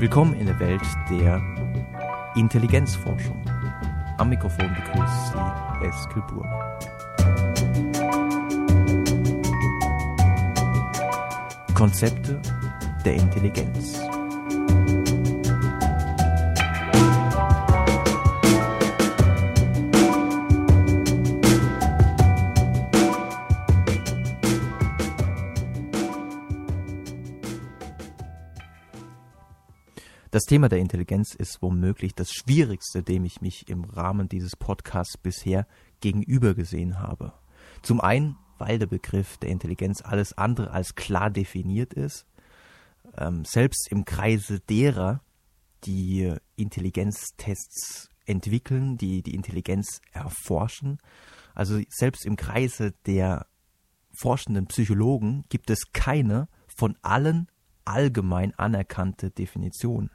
Willkommen 0.00 0.32
in 0.32 0.46
der 0.46 0.58
Welt 0.58 0.80
der 1.10 1.42
Intelligenzforschung. 2.34 3.36
Am 4.16 4.30
Mikrofon 4.30 4.74
begrüßt 4.74 5.34
Sie 5.34 5.86
Eskil 5.86 6.22
Burg. 6.22 6.46
Konzepte 11.74 12.40
der 13.04 13.16
Intelligenz. 13.16 14.00
Das 30.30 30.44
Thema 30.44 30.68
der 30.68 30.78
Intelligenz 30.78 31.34
ist 31.34 31.60
womöglich 31.60 32.14
das 32.14 32.30
Schwierigste, 32.30 33.02
dem 33.02 33.24
ich 33.24 33.40
mich 33.40 33.68
im 33.68 33.82
Rahmen 33.82 34.28
dieses 34.28 34.54
Podcasts 34.54 35.18
bisher 35.18 35.66
gegenüber 36.00 36.54
gesehen 36.54 37.00
habe. 37.00 37.32
Zum 37.82 38.00
einen, 38.00 38.36
weil 38.56 38.78
der 38.78 38.86
Begriff 38.86 39.38
der 39.38 39.50
Intelligenz 39.50 40.02
alles 40.02 40.38
andere 40.38 40.70
als 40.70 40.94
klar 40.94 41.30
definiert 41.30 41.94
ist. 41.94 42.26
Ähm, 43.16 43.44
selbst 43.44 43.88
im 43.90 44.04
Kreise 44.04 44.60
derer, 44.60 45.20
die 45.82 46.32
Intelligenztests 46.54 48.08
entwickeln, 48.24 48.98
die 48.98 49.22
die 49.22 49.34
Intelligenz 49.34 50.00
erforschen, 50.12 50.98
also 51.56 51.80
selbst 51.88 52.24
im 52.24 52.36
Kreise 52.36 52.92
der 53.04 53.46
forschenden 54.12 54.66
Psychologen 54.66 55.44
gibt 55.48 55.70
es 55.70 55.90
keine 55.92 56.48
von 56.68 56.96
allen 57.02 57.48
allgemein 57.84 58.54
anerkannte 58.56 59.32
Definition. 59.32 60.10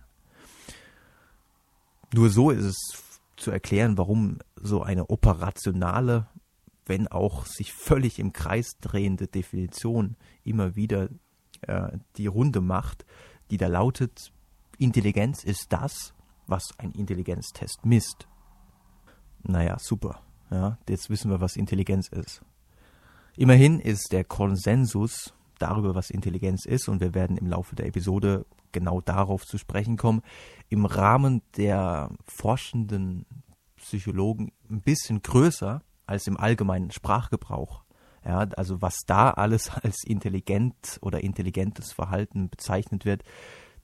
Nur 2.16 2.30
so 2.30 2.49
ist 2.49 2.63
es 2.63 2.77
zu 3.35 3.52
erklären, 3.52 3.97
warum 3.97 4.39
so 4.55 4.81
eine 4.81 5.09
operationale, 5.09 6.30
wenn 6.85 7.09
auch 7.09 7.45
sich 7.45 7.73
völlig 7.73 8.19
im 8.19 8.31
Kreis 8.31 8.77
drehende 8.80 9.27
Definition 9.27 10.16
immer 10.45 10.77
wieder 10.77 11.09
äh, 11.63 11.97
die 12.16 12.27
Runde 12.27 12.61
macht, 12.61 13.05
die 13.52 13.57
da 13.57 13.67
lautet, 13.67 14.31
Intelligenz 14.77 15.44
ist 15.44 15.66
das, 15.72 16.13
was 16.47 16.63
ein 16.77 16.91
Intelligenztest 16.91 17.85
misst. 17.85 18.29
Naja, 19.44 19.75
super. 19.77 20.22
Ja, 20.50 20.77
jetzt 20.88 21.09
wissen 21.09 21.29
wir, 21.29 21.41
was 21.41 21.57
Intelligenz 21.57 22.07
ist. 22.07 22.41
Immerhin 23.35 23.81
ist 23.81 24.13
der 24.13 24.23
Konsensus 24.23 25.33
darüber, 25.59 25.95
was 25.95 26.11
Intelligenz 26.11 26.66
ist, 26.66 26.88
und 26.88 27.02
wir 27.02 27.13
werden 27.13 27.35
im 27.35 27.47
Laufe 27.47 27.75
der 27.75 27.88
Episode 27.88 28.45
genau 28.75 29.01
darauf 29.01 29.47
zu 29.47 29.57
sprechen 29.57 29.97
kommen, 29.97 30.21
im 30.69 30.85
Rahmen 30.85 31.41
der 31.57 32.11
forschenden 32.25 33.25
Psychologen 33.77 34.51
ein 34.69 34.81
bisschen 34.81 35.21
größer 35.21 35.81
als 36.05 36.27
im 36.27 36.37
allgemeinen 36.37 36.91
Sprachgebrauch. 36.91 37.83
Ja, 38.23 38.39
also 38.57 38.81
was 38.81 39.05
da 39.07 39.31
alles 39.31 39.69
als 39.83 40.03
intelligent 40.03 40.99
oder 41.01 41.23
intelligentes 41.23 41.93
Verhalten 41.93 42.49
bezeichnet 42.49 43.05
wird, 43.05 43.23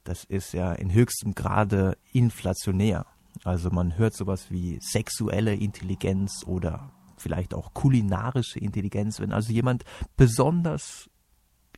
das 0.04 0.24
ist 0.26 0.54
ja 0.54 0.74
in 0.74 0.92
höchstem 0.92 1.34
Grade 1.34 1.98
inflationär. 2.12 3.06
Also 3.44 3.70
man 3.70 3.98
hört 3.98 4.14
sowas 4.14 4.52
wie 4.52 4.78
sexuelle 4.82 5.56
Intelligenz 5.56 6.44
oder 6.46 6.92
vielleicht 7.18 7.54
auch 7.54 7.74
kulinarische 7.74 8.60
Intelligenz, 8.60 9.20
wenn 9.20 9.32
also 9.32 9.54
jemand 9.54 9.86
besonders 10.18 11.10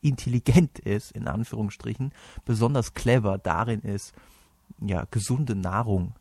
intelligent 0.03 0.79
ist, 0.79 1.11
in 1.11 1.27
Anführungsstrichen, 1.27 2.13
besonders 2.45 2.93
clever 2.93 3.37
darin 3.37 3.81
ist, 3.81 4.13
ja, 4.79 5.05
gesunde 5.11 5.55
Nahrung 5.55 6.15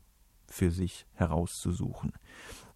für 0.47 0.71
sich 0.71 1.07
herauszusuchen. 1.15 2.13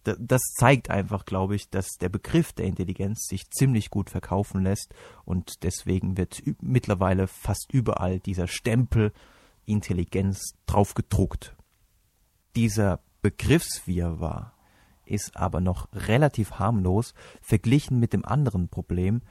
Das 0.03 0.41
zeigt 0.57 0.89
einfach, 0.89 1.25
glaube 1.25 1.55
ich, 1.55 1.69
dass 1.69 1.97
der 1.99 2.07
Begriff 2.07 2.53
der 2.53 2.65
Intelligenz 2.65 3.27
sich 3.27 3.49
ziemlich 3.49 3.89
gut 3.89 4.09
verkaufen 4.09 4.63
lässt 4.63 4.93
und 5.25 5.63
deswegen 5.63 6.15
wird 6.17 6.41
mittlerweile 6.61 7.27
fast 7.27 7.67
überall 7.73 8.19
dieser 8.19 8.47
Stempel 8.47 9.11
Intelligenz 9.65 10.53
drauf 10.65 10.93
gedruckt. 10.93 11.57
Dieser 12.55 13.01
Begriffswirrwarr 13.21 14.53
ist 15.05 15.35
aber 15.35 15.59
noch 15.59 15.89
relativ 15.93 16.53
harmlos 16.53 17.13
verglichen 17.41 17.99
mit 17.99 18.13
dem 18.13 18.25
anderen 18.25 18.69
Problem, 18.69 19.21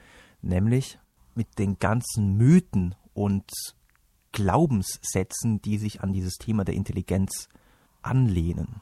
nämlich 0.41 0.99
mit 1.37 1.59
den 1.59 1.79
ganzen 1.79 2.35
Mythen 2.35 2.95
und 3.13 3.51
Glaubenssätzen, 4.31 5.61
die 5.61 5.77
sich 5.77 6.01
an 6.01 6.11
dieses 6.11 6.35
Thema 6.35 6.65
der 6.65 6.75
Intelligenz 6.75 7.47
anlehnen. 8.01 8.81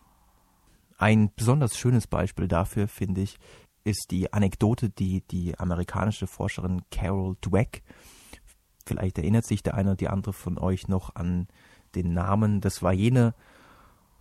Ein 0.97 1.31
besonders 1.35 1.77
schönes 1.77 2.07
Beispiel 2.07 2.47
dafür, 2.47 2.87
finde 2.87 3.21
ich, 3.21 3.37
ist 3.83 4.11
die 4.11 4.33
Anekdote, 4.33 4.89
die 4.89 5.21
die 5.21 5.57
amerikanische 5.59 6.27
Forscherin 6.27 6.81
Carol 6.89 7.35
Dweck, 7.41 7.83
vielleicht 8.85 9.17
erinnert 9.17 9.45
sich 9.45 9.61
der 9.61 9.75
eine 9.75 9.89
oder 9.89 9.97
die 9.97 10.09
andere 10.09 10.33
von 10.33 10.57
euch 10.57 10.87
noch 10.87 11.15
an 11.15 11.47
den 11.93 12.13
Namen, 12.13 12.61
das 12.61 12.81
war 12.81 12.93
jene 12.93 13.35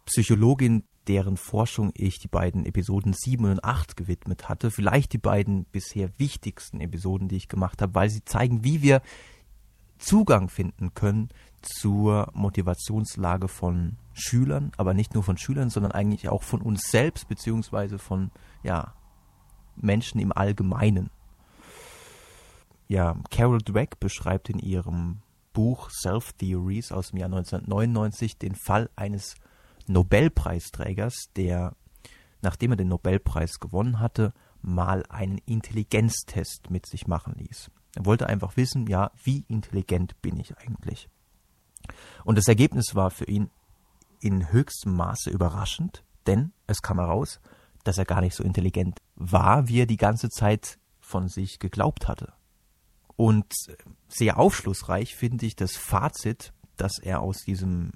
Psychologin, 0.05 0.84
deren 1.09 1.37
Forschung 1.37 1.92
ich 1.94 2.19
die 2.19 2.28
beiden 2.28 2.65
Episoden 2.65 3.12
7 3.12 3.44
und 3.44 3.65
8 3.65 3.97
gewidmet 3.97 4.48
hatte. 4.48 4.70
Vielleicht 4.70 5.12
die 5.12 5.19
beiden 5.19 5.65
bisher 5.66 6.10
wichtigsten 6.19 6.81
Episoden, 6.81 7.28
die 7.28 7.37
ich 7.37 7.48
gemacht 7.48 7.82
habe, 7.82 7.94
weil 7.94 8.10
sie 8.10 8.25
zeigen, 8.25 8.65
wie 8.65 8.82
wir 8.82 9.03
Zugang 9.98 10.48
finden 10.48 10.94
können 10.94 11.28
zur 11.62 12.31
Motivationslage 12.34 13.48
von 13.48 13.97
Schülern, 14.12 14.72
aber 14.76 14.94
nicht 14.94 15.15
nur 15.15 15.22
von 15.22 15.38
Schülern, 15.38 15.70
sondern 15.70 15.92
eigentlich 15.92 16.28
auch 16.28 16.42
von 16.42 16.60
uns 16.60 16.91
selbst, 16.91 17.28
beziehungsweise 17.28 17.98
von 17.98 18.31
ja, 18.62 18.94
Menschen 19.76 20.21
im 20.21 20.32
Allgemeinen. 20.32 21.10
Ja, 22.86 23.16
Carol 23.31 23.59
Dweck 23.59 23.98
beschreibt 23.98 24.50
in 24.50 24.59
ihrem 24.59 25.21
Buch 25.53 25.88
Self 25.91 26.32
Theories 26.34 26.92
aus 26.92 27.10
dem 27.10 27.19
Jahr 27.19 27.28
1999 27.32 28.38
den 28.38 28.54
Fall 28.54 28.91
eines 28.97 29.36
Nobelpreisträgers, 29.87 31.31
der, 31.37 31.75
nachdem 32.43 32.72
er 32.72 32.77
den 32.77 32.89
Nobelpreis 32.89 33.61
gewonnen 33.61 34.00
hatte, 34.00 34.33
mal 34.62 35.05
einen 35.09 35.39
Intelligenztest 35.39 36.71
mit 36.71 36.87
sich 36.87 37.06
machen 37.06 37.34
ließ. 37.37 37.71
Er 37.97 38.06
wollte 38.06 38.27
einfach 38.27 38.56
wissen, 38.56 38.87
ja, 38.87 39.11
wie 39.22 39.45
intelligent 39.49 40.21
bin 40.22 40.39
ich 40.41 40.56
eigentlich? 40.59 41.09
Und 42.25 42.39
das 42.39 42.49
Ergebnis 42.49 42.95
war 42.95 43.11
für 43.11 43.27
ihn 43.27 43.50
in 44.21 44.50
höchstem 44.50 44.97
Maße 44.97 45.31
überraschend, 45.31 46.03
denn 46.27 46.53
es 46.66 46.81
kam 46.81 46.99
heraus, 46.99 47.41
dass 47.84 47.99
er 47.99 48.06
gar 48.06 48.22
nicht 48.22 48.34
so 48.34 48.43
intelligent 48.43 48.99
war, 49.15 49.69
wie 49.69 49.83
er 49.83 49.87
die 49.87 49.99
ganze 49.99 50.31
Zeit 50.31 50.78
von 51.01 51.28
sich 51.28 51.59
geglaubt 51.59 52.09
hatte. 52.09 52.33
Und 53.16 53.53
sehr 54.09 54.39
aufschlussreich 54.39 55.15
finde 55.15 55.47
ich 55.47 55.55
das 55.55 55.77
Fazit, 55.77 56.53
das 56.77 56.99
er 56.99 57.21
aus 57.21 57.45
diesem 57.45 57.93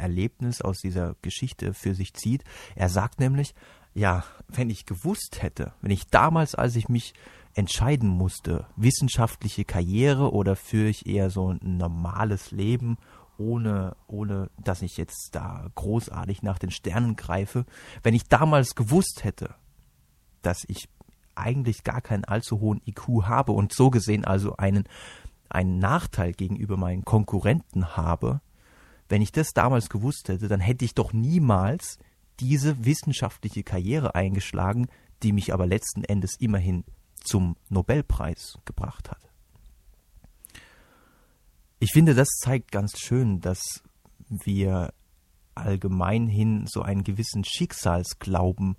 Erlebnis, 0.00 0.60
aus 0.60 0.78
dieser 0.78 1.14
Geschichte 1.22 1.74
für 1.74 1.94
sich 1.94 2.14
zieht. 2.14 2.44
Er 2.74 2.88
sagt 2.88 3.20
nämlich, 3.20 3.54
ja, 3.94 4.24
wenn 4.48 4.70
ich 4.70 4.86
gewusst 4.86 5.42
hätte, 5.42 5.72
wenn 5.80 5.90
ich 5.90 6.08
damals, 6.08 6.54
als 6.54 6.76
ich 6.76 6.88
mich 6.88 7.14
entscheiden 7.54 8.08
musste, 8.08 8.66
wissenschaftliche 8.76 9.64
Karriere 9.64 10.32
oder 10.32 10.56
führe 10.56 10.88
ich 10.88 11.06
eher 11.06 11.30
so 11.30 11.52
ein 11.52 11.58
normales 11.62 12.52
Leben, 12.52 12.96
ohne, 13.38 13.96
ohne 14.06 14.50
dass 14.62 14.82
ich 14.82 14.96
jetzt 14.96 15.30
da 15.32 15.66
großartig 15.74 16.42
nach 16.42 16.58
den 16.58 16.70
Sternen 16.70 17.16
greife, 17.16 17.64
wenn 18.02 18.14
ich 18.14 18.24
damals 18.24 18.74
gewusst 18.74 19.24
hätte, 19.24 19.54
dass 20.42 20.64
ich 20.68 20.88
eigentlich 21.34 21.84
gar 21.84 22.00
keinen 22.00 22.24
allzu 22.24 22.60
hohen 22.60 22.82
IQ 22.86 23.24
habe 23.24 23.52
und 23.52 23.72
so 23.72 23.90
gesehen 23.90 24.24
also 24.24 24.56
einen, 24.56 24.84
einen 25.48 25.78
Nachteil 25.78 26.32
gegenüber 26.32 26.76
meinen 26.76 27.04
Konkurrenten 27.04 27.96
habe, 27.96 28.40
wenn 29.10 29.22
ich 29.22 29.32
das 29.32 29.52
damals 29.52 29.90
gewusst 29.90 30.28
hätte, 30.28 30.48
dann 30.48 30.60
hätte 30.60 30.84
ich 30.84 30.94
doch 30.94 31.12
niemals 31.12 31.98
diese 32.38 32.84
wissenschaftliche 32.84 33.64
Karriere 33.64 34.14
eingeschlagen, 34.14 34.86
die 35.22 35.32
mich 35.32 35.52
aber 35.52 35.66
letzten 35.66 36.04
Endes 36.04 36.36
immerhin 36.38 36.84
zum 37.22 37.56
Nobelpreis 37.68 38.58
gebracht 38.64 39.10
hat. 39.10 39.28
Ich 41.80 41.92
finde, 41.92 42.14
das 42.14 42.28
zeigt 42.28 42.72
ganz 42.72 42.98
schön, 42.98 43.40
dass 43.40 43.82
wir 44.28 44.94
allgemein 45.54 46.28
hin 46.28 46.66
so 46.68 46.82
einen 46.82 47.04
gewissen 47.04 47.44
Schicksalsglauben 47.44 48.76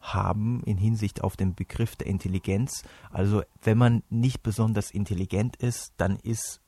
haben 0.00 0.62
in 0.64 0.78
Hinsicht 0.78 1.22
auf 1.22 1.36
den 1.36 1.54
Begriff 1.54 1.94
der 1.96 2.06
Intelligenz. 2.06 2.84
Also 3.10 3.42
wenn 3.62 3.76
man 3.76 4.02
nicht 4.08 4.42
besonders 4.42 4.90
intelligent 4.90 5.56
ist, 5.56 5.92
dann 5.98 6.16
ist 6.16 6.60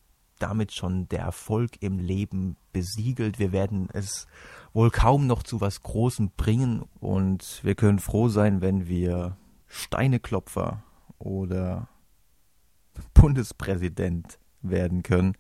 damit 0.43 0.73
schon 0.73 1.09
der 1.09 1.21
Erfolg 1.21 1.83
im 1.83 1.99
Leben 1.99 2.57
besiegelt. 2.73 3.39
Wir 3.39 3.53
werden 3.53 3.89
es 3.93 4.27
wohl 4.73 4.91
kaum 4.91 5.27
noch 5.27 5.43
zu 5.43 5.61
was 5.61 5.83
Großem 5.83 6.33
bringen 6.37 6.85
und 7.01 7.61
wir 7.63 7.75
können 7.75 7.99
froh 7.99 8.29
sein, 8.29 8.61
wenn 8.61 8.87
wir 8.87 9.37
Steineklopfer 9.67 10.83
oder 11.19 11.89
Bundespräsident 13.15 14.39
werden 14.63 15.03
können. 15.03 15.35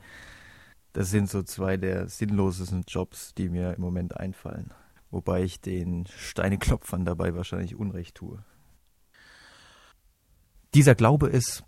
Das 0.92 1.10
sind 1.10 1.30
so 1.30 1.42
zwei 1.42 1.76
der 1.76 2.08
sinnlosesten 2.08 2.84
Jobs, 2.86 3.34
die 3.34 3.48
mir 3.48 3.74
im 3.74 3.80
Moment 3.80 4.16
einfallen. 4.16 4.72
Wobei 5.10 5.42
ich 5.42 5.60
den 5.60 6.06
Steineklopfern 6.06 7.04
dabei 7.04 7.34
wahrscheinlich 7.34 7.76
Unrecht 7.76 8.16
tue. 8.16 8.44
Dieser 10.74 10.94
Glaube 10.94 11.28
ist 11.28 11.64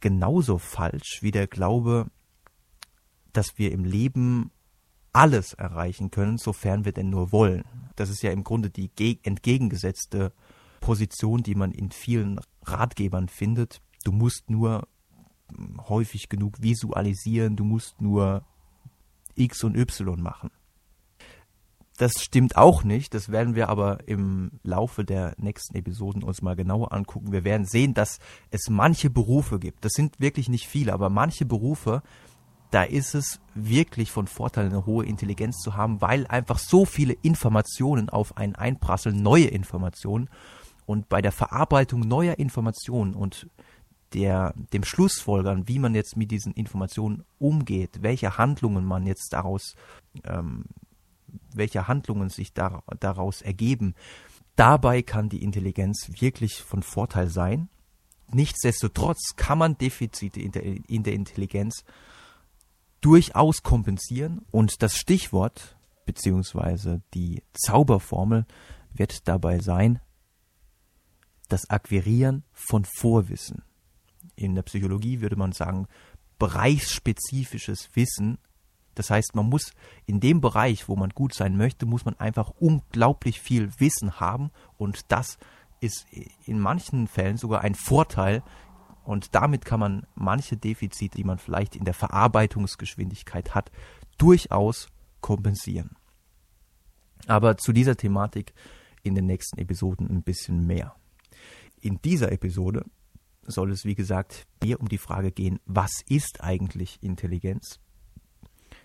genauso 0.00 0.58
falsch 0.58 1.18
wie 1.20 1.30
der 1.30 1.46
Glaube, 1.46 2.06
dass 3.32 3.58
wir 3.58 3.72
im 3.72 3.84
Leben 3.84 4.50
alles 5.12 5.54
erreichen 5.54 6.10
können, 6.10 6.38
sofern 6.38 6.84
wir 6.84 6.92
denn 6.92 7.10
nur 7.10 7.32
wollen. 7.32 7.64
Das 7.96 8.10
ist 8.10 8.22
ja 8.22 8.30
im 8.30 8.44
Grunde 8.44 8.70
die 8.70 8.90
entgegengesetzte 9.22 10.32
Position, 10.80 11.42
die 11.42 11.54
man 11.54 11.72
in 11.72 11.90
vielen 11.90 12.40
Ratgebern 12.62 13.28
findet. 13.28 13.80
Du 14.04 14.12
musst 14.12 14.50
nur 14.50 14.86
häufig 15.88 16.28
genug 16.28 16.62
visualisieren, 16.62 17.56
du 17.56 17.64
musst 17.64 18.00
nur 18.00 18.44
X 19.34 19.64
und 19.64 19.76
Y 19.76 20.20
machen. 20.22 20.50
Das 21.96 22.12
stimmt 22.22 22.56
auch 22.56 22.82
nicht, 22.82 23.12
das 23.12 23.30
werden 23.30 23.54
wir 23.54 23.68
aber 23.68 24.08
im 24.08 24.52
Laufe 24.62 25.04
der 25.04 25.34
nächsten 25.36 25.76
Episoden 25.76 26.22
uns 26.22 26.40
mal 26.40 26.56
genauer 26.56 26.92
angucken. 26.92 27.30
Wir 27.30 27.44
werden 27.44 27.66
sehen, 27.66 27.92
dass 27.92 28.20
es 28.50 28.70
manche 28.70 29.10
Berufe 29.10 29.58
gibt, 29.58 29.84
das 29.84 29.92
sind 29.92 30.18
wirklich 30.18 30.48
nicht 30.48 30.66
viele, 30.66 30.94
aber 30.94 31.10
manche 31.10 31.44
Berufe, 31.44 32.02
da 32.70 32.84
ist 32.84 33.14
es 33.14 33.40
wirklich 33.54 34.10
von 34.12 34.26
Vorteil, 34.26 34.66
eine 34.66 34.86
hohe 34.86 35.04
Intelligenz 35.04 35.58
zu 35.58 35.76
haben, 35.76 36.00
weil 36.00 36.26
einfach 36.26 36.58
so 36.58 36.84
viele 36.84 37.14
Informationen 37.14 38.08
auf 38.08 38.36
einen 38.36 38.54
einprasseln, 38.54 39.22
neue 39.22 39.46
Informationen. 39.46 40.28
Und 40.86 41.08
bei 41.08 41.20
der 41.20 41.32
Verarbeitung 41.32 42.00
neuer 42.00 42.38
Informationen 42.38 43.14
und 43.14 43.48
der, 44.12 44.54
dem 44.72 44.84
Schlussfolgern, 44.84 45.68
wie 45.68 45.78
man 45.78 45.94
jetzt 45.94 46.16
mit 46.16 46.30
diesen 46.30 46.52
Informationen 46.52 47.24
umgeht, 47.38 48.02
welche 48.02 48.38
Handlungen 48.38 48.84
man 48.84 49.06
jetzt 49.06 49.32
daraus, 49.32 49.74
ähm, 50.24 50.64
welche 51.54 51.86
Handlungen 51.86 52.28
sich 52.28 52.52
da, 52.52 52.82
daraus 52.98 53.42
ergeben, 53.42 53.94
dabei 54.56 55.02
kann 55.02 55.28
die 55.28 55.42
Intelligenz 55.42 56.10
wirklich 56.20 56.62
von 56.62 56.82
Vorteil 56.82 57.28
sein. 57.28 57.68
Nichtsdestotrotz 58.32 59.36
kann 59.36 59.58
man 59.58 59.78
Defizite 59.78 60.40
in 60.40 60.52
der, 60.52 60.62
in 60.64 61.02
der 61.02 61.14
Intelligenz 61.14 61.84
durchaus 63.00 63.62
kompensieren. 63.62 64.42
Und 64.50 64.82
das 64.82 64.96
Stichwort 64.96 65.76
beziehungsweise 66.10 67.02
die 67.14 67.42
Zauberformel 67.52 68.44
wird 68.92 69.28
dabei 69.28 69.60
sein, 69.60 70.00
das 71.48 71.70
Akquirieren 71.70 72.42
von 72.52 72.84
Vorwissen. 72.84 73.62
In 74.34 74.56
der 74.56 74.62
Psychologie 74.62 75.20
würde 75.20 75.36
man 75.36 75.52
sagen, 75.52 75.86
bereichsspezifisches 76.38 77.90
Wissen. 77.94 78.38
Das 78.96 79.10
heißt, 79.10 79.36
man 79.36 79.48
muss 79.48 79.72
in 80.04 80.18
dem 80.18 80.40
Bereich, 80.40 80.88
wo 80.88 80.96
man 80.96 81.10
gut 81.10 81.32
sein 81.32 81.56
möchte, 81.56 81.86
muss 81.86 82.04
man 82.04 82.18
einfach 82.18 82.50
unglaublich 82.58 83.40
viel 83.40 83.70
Wissen 83.78 84.18
haben. 84.18 84.50
Und 84.78 85.12
das 85.12 85.38
ist 85.80 86.06
in 86.44 86.58
manchen 86.58 87.06
Fällen 87.06 87.36
sogar 87.36 87.60
ein 87.60 87.76
Vorteil 87.76 88.42
und 89.10 89.34
damit 89.34 89.64
kann 89.64 89.80
man 89.80 90.06
manche 90.14 90.56
Defizite, 90.56 91.16
die 91.16 91.24
man 91.24 91.38
vielleicht 91.38 91.74
in 91.74 91.84
der 91.84 91.94
Verarbeitungsgeschwindigkeit 91.94 93.56
hat, 93.56 93.72
durchaus 94.18 94.86
kompensieren. 95.20 95.96
Aber 97.26 97.56
zu 97.56 97.72
dieser 97.72 97.96
Thematik 97.96 98.54
in 99.02 99.16
den 99.16 99.26
nächsten 99.26 99.58
Episoden 99.58 100.08
ein 100.08 100.22
bisschen 100.22 100.64
mehr. 100.64 100.94
In 101.80 102.00
dieser 102.02 102.30
Episode 102.30 102.84
soll 103.42 103.72
es, 103.72 103.84
wie 103.84 103.96
gesagt, 103.96 104.46
mehr 104.62 104.80
um 104.80 104.88
die 104.88 104.96
Frage 104.96 105.32
gehen, 105.32 105.58
was 105.66 105.90
ist 106.06 106.40
eigentlich 106.40 107.02
Intelligenz? 107.02 107.80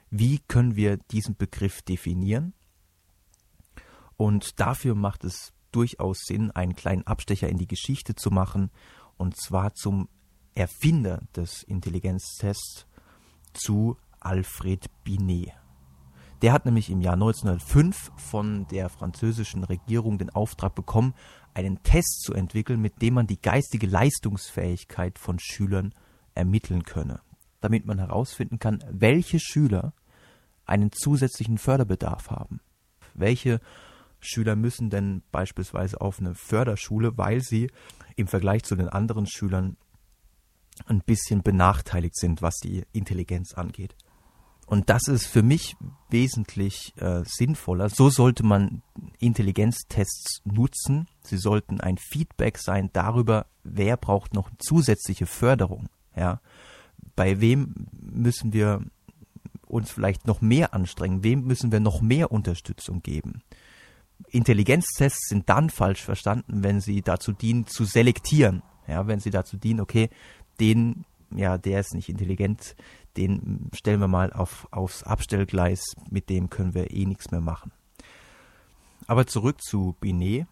Wie 0.10 0.40
können 0.40 0.76
wir 0.76 0.98
diesen 1.12 1.38
Begriff 1.38 1.84
definieren? 1.84 2.56
Und 4.18 4.60
dafür 4.60 4.96
macht 4.96 5.24
es 5.24 5.54
durchaus 5.72 6.18
Sinn, 6.26 6.50
einen 6.50 6.76
kleinen 6.76 7.06
Abstecher 7.06 7.48
in 7.48 7.60
die 7.60 7.68
Geschichte 7.68 8.16
zu 8.16 8.32
machen, 8.32 8.72
und 9.18 9.38
zwar 9.38 9.74
zum 9.74 10.10
Erfinder 10.56 11.22
des 11.36 11.64
Intelligenztests, 11.64 12.88
zu 13.54 13.98
Alfred 14.20 14.86
Binet. 15.04 15.52
Der 16.42 16.52
hat 16.52 16.66
nämlich 16.66 16.90
im 16.90 17.02
Jahr 17.02 17.14
1905 17.14 18.12
von 18.18 18.68
der 18.68 18.90
französischen 18.90 19.64
Regierung 19.64 20.18
den 20.18 20.30
Auftrag 20.30 20.76
bekommen, 20.76 21.14
einen 21.54 21.82
Test 21.84 22.22
zu 22.24 22.34
entwickeln, 22.34 22.82
mit 22.82 23.02
dem 23.02 23.14
man 23.14 23.28
die 23.28 23.42
geistige 23.42 23.88
Leistungsfähigkeit 23.88 25.18
von 25.18 25.40
Schülern 25.40 25.94
ermitteln 26.34 26.84
könne, 26.84 27.22
damit 27.62 27.86
man 27.86 28.00
herausfinden 28.00 28.60
kann, 28.60 28.84
welche 28.92 29.40
Schüler 29.40 29.94
einen 30.66 30.92
zusätzlichen 30.92 31.58
Förderbedarf 31.58 32.30
haben. 32.30 32.60
Welche 33.14 33.62
Schüler 34.20 34.56
müssen 34.56 34.90
denn 34.90 35.22
beispielsweise 35.32 36.02
auf 36.02 36.20
eine 36.20 36.36
Förderschule, 36.36 37.18
weil 37.18 37.42
sie 37.42 37.72
im 38.16 38.28
Vergleich 38.28 38.64
zu 38.64 38.76
den 38.76 38.90
anderen 38.90 39.28
Schülern 39.28 39.78
ein 40.86 41.02
bisschen 41.02 41.42
benachteiligt 41.42 42.16
sind, 42.18 42.42
was 42.42 42.58
die 42.58 42.84
Intelligenz 42.92 43.54
angeht. 43.54 43.96
Und 44.68 44.90
das 44.90 45.08
ist 45.08 45.28
für 45.28 45.44
mich 45.44 45.76
wesentlich 46.10 46.94
äh, 46.98 47.22
sinnvoller. 47.24 47.90
So 47.90 48.10
sollte 48.10 48.44
man 48.44 48.82
Intelligenztests 49.20 50.42
nutzen. 50.44 51.08
Sie 51.22 51.38
sollten 51.38 51.80
ein 51.80 51.98
Feedback 51.98 52.58
sein 52.58 52.90
darüber, 52.92 53.46
wer 53.64 53.96
braucht 53.96 54.34
noch 54.34 54.50
zusätzliche 54.58 55.28
Förderung. 55.28 55.88
Ja, 56.16 56.42
bei 57.16 57.42
wem 57.42 57.76
müssen 57.92 58.54
wir 58.54 58.82
uns 59.68 59.92
vielleicht 59.92 60.26
noch 60.26 60.42
mehr 60.42 60.74
anstrengen? 60.74 61.24
Wem 61.24 61.46
müssen 61.46 61.72
wir 61.72 61.80
noch 61.80 62.02
mehr 62.02 62.32
Unterstützung 62.32 63.04
geben? 63.04 63.44
Intelligenztests 64.30 65.28
sind 65.30 65.50
dann 65.50 65.70
falsch 65.70 66.02
verstanden, 66.02 66.64
wenn 66.64 66.80
sie 66.80 67.02
dazu 67.02 67.34
dienen, 67.34 67.68
zu 67.68 67.86
selektieren. 67.86 68.64
Ja, 68.88 69.08
wenn 69.08 69.20
sie 69.20 69.32
dazu 69.32 69.58
dienen, 69.58 69.82
okay, 69.82 70.10
den, 70.60 71.06
ja, 71.32 71.58
der 71.58 71.80
ist 71.80 71.94
nicht 71.94 72.10
intelligent, 72.10 72.76
den 73.18 73.70
stellen 73.74 74.00
wir 74.00 74.08
mal 74.08 74.34
auf, 74.34 74.68
aufs 74.72 75.04
Abstellgleis, 75.04 75.96
mit 76.10 76.30
dem 76.30 76.50
können 76.50 76.74
wir 76.74 76.92
eh 76.92 77.06
nichts 77.06 77.32
mehr 77.32 77.42
machen. 77.42 77.72
Aber 79.08 79.28
zurück 79.28 79.62
zu 79.62 79.96
Binet. 80.00 80.48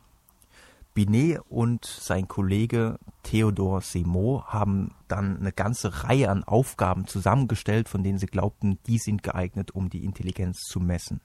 Binet 0.94 1.40
und 1.50 1.86
sein 1.86 2.28
Kollege 2.28 3.00
Theodor 3.24 3.82
Seymour 3.82 4.46
haben 4.54 4.94
dann 5.08 5.40
eine 5.40 5.52
ganze 5.52 6.04
Reihe 6.04 6.30
an 6.30 6.44
Aufgaben 6.44 7.08
zusammengestellt, 7.08 7.90
von 7.90 8.04
denen 8.04 8.20
sie 8.20 8.28
glaubten, 8.28 8.78
die 8.86 9.00
sind 9.00 9.24
geeignet, 9.24 9.72
um 9.72 9.90
die 9.90 10.06
Intelligenz 10.06 10.60
zu 10.60 10.80
messen. 10.80 11.20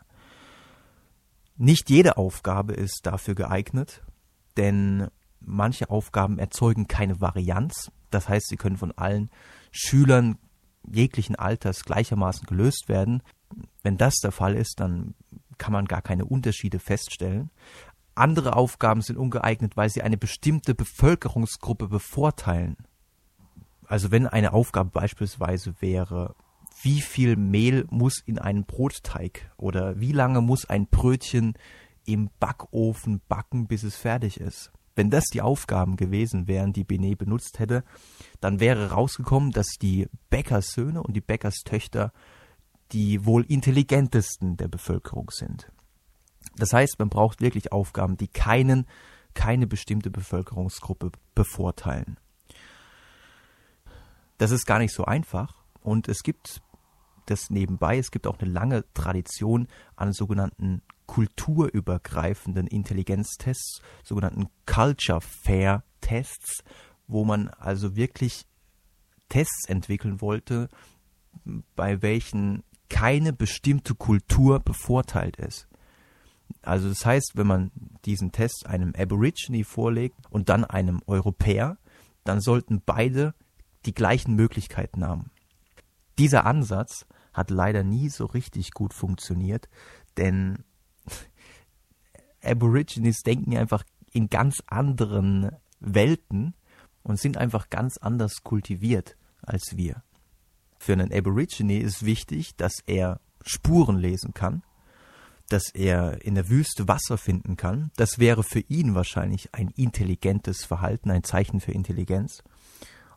Nicht 1.57 1.91
jede 1.91 2.17
Aufgabe 2.17 2.73
ist 2.73 3.00
dafür 3.03 3.35
geeignet, 3.35 4.03
denn 4.57 5.09
manche 5.41 5.91
Aufgaben 5.91 6.38
erzeugen 6.38 6.88
keine 6.88 7.21
Varianz. 7.21 7.91
Das 8.11 8.29
heißt, 8.29 8.49
sie 8.49 8.57
können 8.57 8.77
von 8.77 8.93
allen 8.93 9.31
Schülern 9.71 10.38
jeglichen 10.91 11.37
Alters 11.37 11.85
gleichermaßen 11.85 12.47
gelöst 12.47 12.88
werden. 12.88 13.23
Wenn 13.83 13.97
das 13.97 14.17
der 14.17 14.33
Fall 14.33 14.55
ist, 14.55 14.81
dann 14.81 15.15
kann 15.59 15.73
man 15.73 15.87
gar 15.87 16.03
keine 16.03 16.25
Unterschiede 16.25 16.79
feststellen. 16.79 17.50
Andere 18.15 18.57
Aufgaben 18.57 19.00
sind 19.00 19.17
ungeeignet, 19.17 19.77
weil 19.77 19.91
sie 19.91 20.03
eine 20.03 20.17
bestimmte 20.17 20.75
Bevölkerungsgruppe 20.75 21.88
bevorteilen. 21.88 22.77
Also 23.87 24.11
wenn 24.11 24.27
eine 24.27 24.53
Aufgabe 24.53 24.91
beispielsweise 24.91 25.75
wäre, 25.81 26.35
wie 26.83 27.00
viel 27.00 27.37
Mehl 27.37 27.87
muss 27.91 28.21
in 28.25 28.38
einen 28.38 28.65
Brotteig 28.65 29.50
oder 29.57 29.99
wie 30.00 30.12
lange 30.12 30.41
muss 30.41 30.65
ein 30.65 30.87
Brötchen 30.87 31.55
im 32.05 32.31
Backofen 32.38 33.21
backen, 33.29 33.67
bis 33.67 33.83
es 33.83 33.97
fertig 33.97 34.41
ist. 34.41 34.73
Wenn 34.99 35.11
das 35.11 35.26
die 35.26 35.43
Aufgaben 35.43 35.95
gewesen 35.95 36.49
wären, 36.49 36.73
die 36.73 36.83
Benet 36.83 37.19
benutzt 37.19 37.61
hätte, 37.61 37.85
dann 38.40 38.59
wäre 38.59 38.90
rausgekommen, 38.90 39.52
dass 39.52 39.76
die 39.81 40.09
Bäckerssöhne 40.28 41.00
und 41.00 41.14
die 41.14 41.21
Bäckerstöchter 41.21 42.12
die 42.90 43.25
wohl 43.25 43.45
intelligentesten 43.45 44.57
der 44.57 44.67
Bevölkerung 44.67 45.31
sind. 45.31 45.71
Das 46.57 46.73
heißt, 46.73 46.99
man 46.99 47.11
braucht 47.11 47.40
wirklich 47.40 47.71
Aufgaben, 47.71 48.17
die 48.17 48.26
keinen, 48.26 48.88
keine 49.35 49.69
bestimmte 49.69 50.11
Bevölkerungsgruppe 50.11 51.12
bevorteilen. 51.33 52.19
Das 54.37 54.50
ist 54.50 54.67
gar 54.67 54.81
nicht 54.81 54.93
so 54.93 55.05
einfach 55.05 55.55
und 55.81 56.09
es 56.09 56.25
gibt 56.25 56.61
das 57.26 57.50
nebenbei, 57.50 57.99
es 57.99 58.11
gibt 58.11 58.26
auch 58.26 58.40
eine 58.40 58.50
lange 58.50 58.83
Tradition 58.95 59.69
an 59.95 60.12
sogenannten 60.12 60.83
kulturübergreifenden 61.09 62.69
Intelligenztests, 62.69 63.81
sogenannten 64.05 64.49
Culture 64.67 65.21
Fair 65.21 65.83
Tests, 66.00 66.62
wo 67.09 67.25
man 67.25 67.49
also 67.49 67.97
wirklich 67.97 68.47
Tests 69.29 69.69
entwickeln 69.69 70.21
wollte, 70.21 70.69
bei 71.75 72.03
welchen 72.03 72.62
keine 72.88 73.33
bestimmte 73.33 73.95
Kultur 73.95 74.61
bevorteilt 74.61 75.37
ist. 75.37 75.67
Also 76.62 76.88
das 76.88 77.05
heißt, 77.05 77.33
wenn 77.35 77.47
man 77.47 77.71
diesen 78.05 78.33
Test 78.33 78.67
einem 78.67 78.95
Aborigine 78.97 79.65
vorlegt 79.65 80.17
und 80.31 80.49
dann 80.49 80.65
einem 80.65 81.00
Europäer, 81.07 81.79
dann 82.25 82.41
sollten 82.41 82.83
beide 82.85 83.35
die 83.87 83.95
gleichen 83.95 84.35
Möglichkeiten 84.35 85.05
haben. 85.05 85.31
Dieser 86.19 86.47
Ansatz 86.47 87.07
hat 87.33 87.50
leider 87.50 87.83
nie 87.85 88.09
so 88.09 88.27
richtig 88.27 88.73
gut 88.73 88.93
funktioniert, 88.93 89.69
denn 90.17 90.65
Aborigines 92.42 93.23
denken 93.23 93.57
einfach 93.57 93.85
in 94.12 94.28
ganz 94.28 94.62
anderen 94.66 95.50
Welten 95.80 96.54
und 97.02 97.18
sind 97.18 97.37
einfach 97.37 97.71
ganz 97.71 97.97
anders 97.99 98.42
kultiviert 98.42 99.16
als 99.42 99.76
wir. 99.76 100.02
Für 100.78 100.92
einen 100.92 101.12
Aborigine 101.12 101.80
ist 101.80 102.04
wichtig, 102.04 102.57
dass 102.57 102.83
er 102.87 103.21
Spuren 103.45 103.97
lesen 103.97 104.35
kann, 104.35 104.62
dass 105.49 105.71
er 105.71 106.23
in 106.25 106.35
der 106.35 106.49
Wüste 106.49 106.88
Wasser 106.88 107.18
finden 107.18 107.57
kann. 107.57 107.90
Das 107.97 108.18
wäre 108.18 108.42
für 108.42 108.61
ihn 108.61 108.95
wahrscheinlich 108.95 109.54
ein 109.54 109.68
intelligentes 109.76 110.64
Verhalten, 110.64 111.11
ein 111.11 111.25
Zeichen 111.25 111.61
für 111.61 111.73
Intelligenz. 111.73 112.42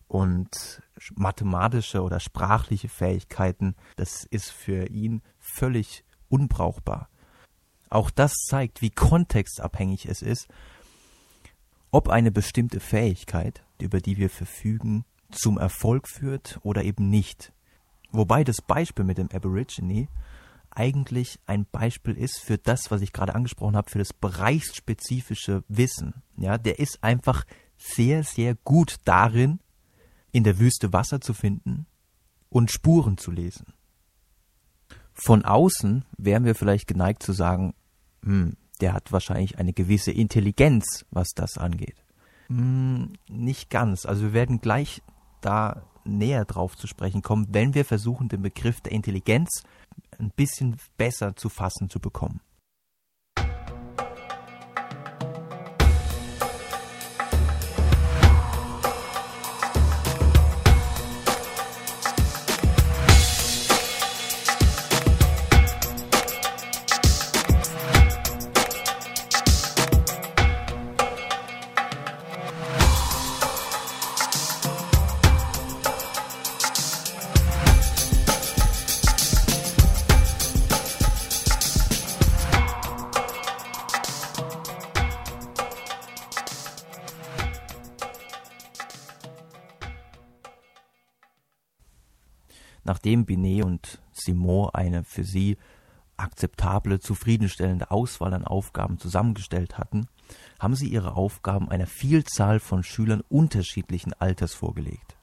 Und 0.08 0.82
mathematische 1.16 2.02
oder 2.02 2.20
sprachliche 2.20 2.90
Fähigkeiten, 2.90 3.76
das 3.96 4.26
ist 4.26 4.52
für 4.52 4.88
ihn 4.88 5.22
völlig 5.40 6.04
unbrauchbar. 6.28 7.10
Auch 7.92 8.10
das 8.10 8.34
zeigt, 8.48 8.82
wie 8.82 8.90
kontextabhängig 8.90 10.08
es 10.08 10.22
ist, 10.22 10.48
ob 11.92 12.08
eine 12.08 12.32
bestimmte 12.32 12.80
Fähigkeit, 12.80 13.64
über 13.80 14.00
die 14.00 14.18
wir 14.18 14.30
verfügen, 14.30 15.04
zum 15.30 15.58
Erfolg 15.58 16.08
führt 16.08 16.58
oder 16.64 16.84
eben 16.84 17.10
nicht. 17.10 17.52
Wobei 18.12 18.46
das 18.46 18.62
Beispiel 18.62 19.04
mit 19.04 19.18
dem 19.18 19.30
Aborigine 19.32 20.08
eigentlich 20.70 21.38
ein 21.48 21.66
Beispiel 21.70 22.18
ist 22.18 22.40
für 22.40 22.58
das, 22.58 22.92
was 22.92 23.02
ich 23.02 23.12
gerade 23.12 23.36
angesprochen 23.36 23.76
habe, 23.76 23.90
für 23.90 24.00
das 24.00 24.14
bereichsspezifische 24.14 25.66
Wissen. 25.68 26.14
Ja, 26.38 26.58
der 26.58 26.80
ist 26.80 27.04
einfach 27.04 27.44
sehr, 27.78 28.24
sehr 28.24 28.56
gut 28.56 28.96
darin, 29.04 29.60
in 30.32 30.46
der 30.46 30.60
Wüste 30.60 30.94
Wasser 30.94 31.20
zu 31.20 31.34
finden 31.34 31.88
und 32.50 32.72
Spuren 32.72 33.18
zu 33.18 33.32
lesen. 33.32 33.74
Von 35.14 35.44
außen 35.44 36.06
wären 36.18 36.46
wir 36.46 36.56
vielleicht 36.56 36.88
geneigt 36.88 37.22
zu 37.22 37.34
sagen, 37.34 37.74
hm, 38.24 38.56
der 38.82 38.94
hat 38.94 39.12
wahrscheinlich 39.12 39.60
eine 39.60 39.74
gewisse 39.74 40.12
Intelligenz, 40.12 41.06
was 41.12 41.30
das 41.36 41.58
angeht. 41.58 42.04
Hm, 42.48 43.14
nicht 43.30 43.70
ganz. 43.70 44.06
Also 44.06 44.24
wir 44.24 44.34
werden 44.34 44.60
gleich 44.60 45.02
da 45.42 45.84
näher 46.04 46.46
drauf 46.46 46.76
zu 46.76 46.88
sprechen 46.88 47.22
kommen, 47.22 47.48
wenn 47.52 47.74
wir 47.74 47.86
versuchen, 47.86 48.28
den 48.28 48.42
Begriff 48.42 48.82
der 48.82 48.92
Intelligenz 48.92 49.64
ein 50.20 50.32
bisschen 50.36 50.78
besser 50.98 51.36
zu 51.36 51.50
fassen 51.50 51.90
zu 51.90 52.00
bekommen. 52.00 52.42
Nachdem 93.02 93.26
Binet 93.26 93.66
und 93.66 94.00
Simon 94.12 94.70
eine 94.74 95.04
für 95.04 95.24
sie 95.24 95.58
akzeptable, 96.18 97.00
zufriedenstellende 97.00 97.90
Auswahl 97.90 98.32
an 98.36 98.46
Aufgaben 98.46 99.00
zusammengestellt 99.00 99.80
hatten, 99.80 100.06
haben 100.60 100.76
sie 100.76 100.88
ihre 100.88 101.16
Aufgaben 101.16 101.68
einer 101.68 101.88
Vielzahl 101.88 102.60
von 102.60 102.84
Schülern 102.84 103.24
unterschiedlichen 103.28 104.14
Alters 104.14 104.54
vorgelegt. 104.54 105.18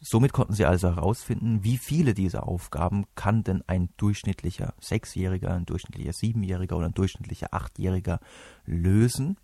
Somit 0.00 0.32
konnten 0.32 0.54
sie 0.54 0.64
also 0.64 0.88
herausfinden, 0.88 1.62
wie 1.62 1.76
viele 1.76 2.14
dieser 2.14 2.48
Aufgaben 2.48 3.04
kann 3.16 3.44
denn 3.44 3.62
ein 3.66 3.90
durchschnittlicher 3.98 4.72
Sechsjähriger, 4.80 5.52
ein 5.52 5.66
durchschnittlicher 5.66 6.14
Siebenjähriger 6.14 6.78
oder 6.78 6.86
ein 6.86 6.94
durchschnittlicher 6.94 7.52
Achtjähriger 7.52 8.18
lösen. 8.64 9.36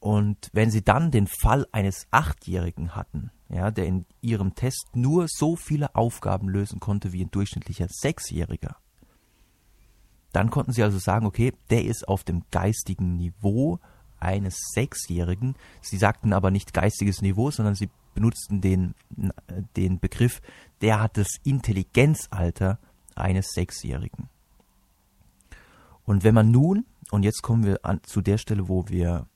Und 0.00 0.50
wenn 0.52 0.72
sie 0.72 0.82
dann 0.82 1.12
den 1.12 1.28
Fall 1.28 1.64
eines 1.70 2.08
Achtjährigen 2.10 2.96
hatten, 2.96 3.30
ja, 3.48 3.70
der 3.70 3.86
in 3.86 4.06
ihrem 4.20 4.54
Test 4.54 4.88
nur 4.94 5.26
so 5.28 5.56
viele 5.56 5.94
Aufgaben 5.94 6.48
lösen 6.48 6.80
konnte 6.80 7.12
wie 7.12 7.24
ein 7.24 7.30
durchschnittlicher 7.30 7.86
Sechsjähriger. 7.88 8.76
Dann 10.32 10.50
konnten 10.50 10.72
sie 10.72 10.82
also 10.82 10.98
sagen, 10.98 11.26
okay, 11.26 11.52
der 11.70 11.84
ist 11.84 12.08
auf 12.08 12.24
dem 12.24 12.42
geistigen 12.50 13.16
Niveau 13.16 13.78
eines 14.18 14.58
Sechsjährigen. 14.72 15.54
Sie 15.80 15.96
sagten 15.96 16.32
aber 16.32 16.50
nicht 16.50 16.74
geistiges 16.74 17.22
Niveau, 17.22 17.50
sondern 17.50 17.74
sie 17.74 17.88
benutzten 18.14 18.60
den, 18.60 18.94
den 19.76 20.00
Begriff, 20.00 20.42
der 20.80 21.00
hat 21.00 21.16
das 21.16 21.28
Intelligenzalter 21.44 22.78
eines 23.14 23.52
Sechsjährigen. 23.52 24.28
Und 26.04 26.24
wenn 26.24 26.34
man 26.34 26.50
nun, 26.50 26.86
und 27.10 27.22
jetzt 27.22 27.42
kommen 27.42 27.64
wir 27.64 27.84
an, 27.84 28.00
zu 28.04 28.20
der 28.20 28.38
Stelle, 28.38 28.68
wo 28.68 28.88
wir 28.88 29.26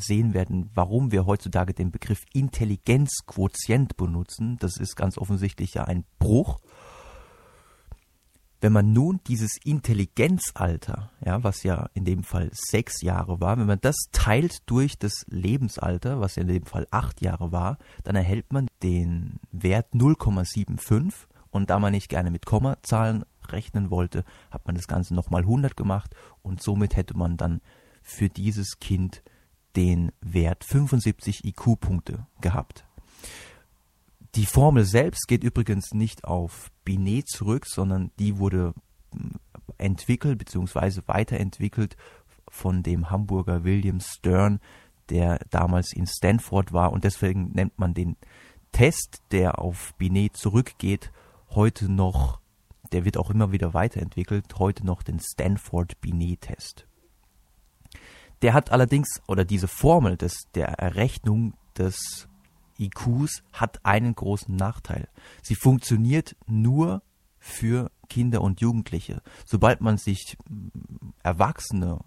sehen 0.00 0.34
werden, 0.34 0.70
warum 0.74 1.12
wir 1.12 1.26
heutzutage 1.26 1.74
den 1.74 1.90
Begriff 1.90 2.24
Intelligenzquotient 2.32 3.96
benutzen. 3.96 4.56
Das 4.60 4.76
ist 4.76 4.96
ganz 4.96 5.18
offensichtlich 5.18 5.74
ja 5.74 5.84
ein 5.84 6.04
Bruch. 6.18 6.58
Wenn 8.62 8.74
man 8.74 8.92
nun 8.92 9.20
dieses 9.26 9.56
Intelligenzalter, 9.64 11.10
ja, 11.24 11.42
was 11.42 11.62
ja 11.62 11.88
in 11.94 12.04
dem 12.04 12.24
Fall 12.24 12.50
sechs 12.52 13.00
Jahre 13.00 13.40
war, 13.40 13.58
wenn 13.58 13.66
man 13.66 13.80
das 13.80 13.96
teilt 14.12 14.68
durch 14.68 14.98
das 14.98 15.24
Lebensalter, 15.28 16.20
was 16.20 16.36
ja 16.36 16.42
in 16.42 16.48
dem 16.48 16.66
Fall 16.66 16.86
acht 16.90 17.22
Jahre 17.22 17.52
war, 17.52 17.78
dann 18.04 18.16
erhält 18.16 18.52
man 18.52 18.68
den 18.82 19.40
Wert 19.50 19.94
0,75 19.94 21.12
und 21.50 21.70
da 21.70 21.78
man 21.78 21.92
nicht 21.92 22.10
gerne 22.10 22.30
mit 22.30 22.44
Kommazahlen 22.44 23.24
rechnen 23.48 23.90
wollte, 23.90 24.24
hat 24.50 24.66
man 24.66 24.76
das 24.76 24.86
Ganze 24.86 25.14
nochmal 25.14 25.42
100 25.42 25.76
gemacht 25.76 26.14
und 26.42 26.62
somit 26.62 26.96
hätte 26.96 27.16
man 27.16 27.38
dann 27.38 27.62
für 28.02 28.28
dieses 28.28 28.78
Kind 28.78 29.22
den 29.76 30.12
Wert 30.20 30.64
75 30.64 31.44
IQ-Punkte 31.44 32.26
gehabt. 32.40 32.84
Die 34.34 34.46
Formel 34.46 34.84
selbst 34.84 35.26
geht 35.26 35.42
übrigens 35.42 35.92
nicht 35.92 36.24
auf 36.24 36.70
Binet 36.84 37.28
zurück, 37.28 37.66
sondern 37.66 38.12
die 38.18 38.38
wurde 38.38 38.74
hm, 39.12 39.32
entwickelt 39.78 40.38
bzw. 40.38 41.02
weiterentwickelt 41.06 41.96
von 42.48 42.82
dem 42.82 43.10
Hamburger 43.10 43.64
William 43.64 44.00
Stern, 44.00 44.60
der 45.08 45.40
damals 45.50 45.92
in 45.92 46.06
Stanford 46.06 46.72
war 46.72 46.92
und 46.92 47.04
deswegen 47.04 47.50
nennt 47.52 47.78
man 47.78 47.94
den 47.94 48.16
Test, 48.72 49.22
der 49.32 49.58
auf 49.58 49.94
Binet 49.98 50.36
zurückgeht, 50.36 51.10
heute 51.50 51.90
noch, 51.90 52.40
der 52.92 53.04
wird 53.04 53.16
auch 53.16 53.30
immer 53.30 53.50
wieder 53.50 53.74
weiterentwickelt, 53.74 54.46
heute 54.58 54.86
noch 54.86 55.02
den 55.02 55.18
Stanford 55.18 56.00
Binet-Test. 56.00 56.86
Der 58.42 58.54
hat 58.54 58.72
allerdings, 58.72 59.20
oder 59.28 59.44
diese 59.44 59.68
Formel 59.68 60.16
des, 60.16 60.48
der 60.54 60.68
Errechnung 60.68 61.54
des 61.76 62.28
IQs 62.78 63.42
hat 63.52 63.84
einen 63.84 64.14
großen 64.14 64.56
Nachteil. 64.56 65.08
Sie 65.42 65.54
funktioniert 65.54 66.36
nur 66.46 67.02
für 67.38 67.90
Kinder 68.08 68.42
und 68.42 68.60
Jugendliche. 68.60 69.22
Sobald 69.44 69.80
man 69.80 69.98
sich 69.98 70.36
hm, 70.48 70.70
Erwachsene 71.22 71.98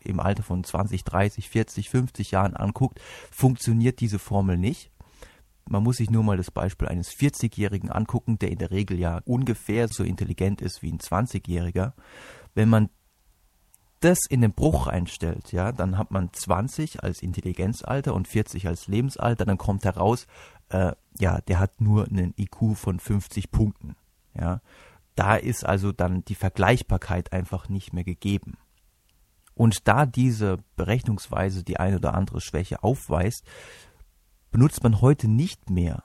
im 0.00 0.20
Alter 0.20 0.42
von 0.42 0.62
20, 0.62 1.02
30, 1.04 1.48
40, 1.48 1.90
50 1.90 2.30
Jahren 2.30 2.54
anguckt, 2.54 3.00
funktioniert 3.30 4.00
diese 4.00 4.18
Formel 4.18 4.56
nicht. 4.56 4.90
Man 5.66 5.82
muss 5.82 5.96
sich 5.96 6.10
nur 6.10 6.22
mal 6.22 6.36
das 6.36 6.50
Beispiel 6.50 6.88
eines 6.88 7.10
40-Jährigen 7.10 7.90
angucken, 7.90 8.38
der 8.38 8.50
in 8.50 8.58
der 8.58 8.70
Regel 8.70 8.98
ja 8.98 9.22
ungefähr 9.24 9.88
so 9.88 10.04
intelligent 10.04 10.60
ist 10.60 10.82
wie 10.82 10.92
ein 10.92 10.98
20-Jähriger. 10.98 11.94
Wenn 12.54 12.68
man 12.68 12.90
das 14.04 14.18
in 14.28 14.42
den 14.42 14.52
Bruch 14.52 14.86
einstellt, 14.86 15.52
ja, 15.52 15.72
dann 15.72 15.96
hat 15.96 16.10
man 16.10 16.32
20 16.32 17.02
als 17.02 17.22
Intelligenzalter 17.22 18.14
und 18.14 18.28
40 18.28 18.66
als 18.68 18.86
Lebensalter, 18.86 19.44
dann 19.44 19.58
kommt 19.58 19.84
heraus, 19.84 20.26
äh, 20.68 20.92
ja, 21.18 21.40
der 21.42 21.58
hat 21.58 21.80
nur 21.80 22.06
einen 22.06 22.34
IQ 22.36 22.76
von 22.76 23.00
50 23.00 23.50
Punkten, 23.50 23.96
ja. 24.38 24.60
Da 25.16 25.36
ist 25.36 25.64
also 25.64 25.92
dann 25.92 26.24
die 26.24 26.34
Vergleichbarkeit 26.34 27.32
einfach 27.32 27.68
nicht 27.68 27.92
mehr 27.92 28.02
gegeben. 28.02 28.58
Und 29.54 29.86
da 29.86 30.06
diese 30.06 30.58
Berechnungsweise 30.74 31.62
die 31.62 31.78
eine 31.78 31.96
oder 31.96 32.14
andere 32.14 32.40
Schwäche 32.40 32.82
aufweist, 32.82 33.44
benutzt 34.50 34.82
man 34.82 35.00
heute 35.00 35.28
nicht 35.28 35.70
mehr 35.70 36.02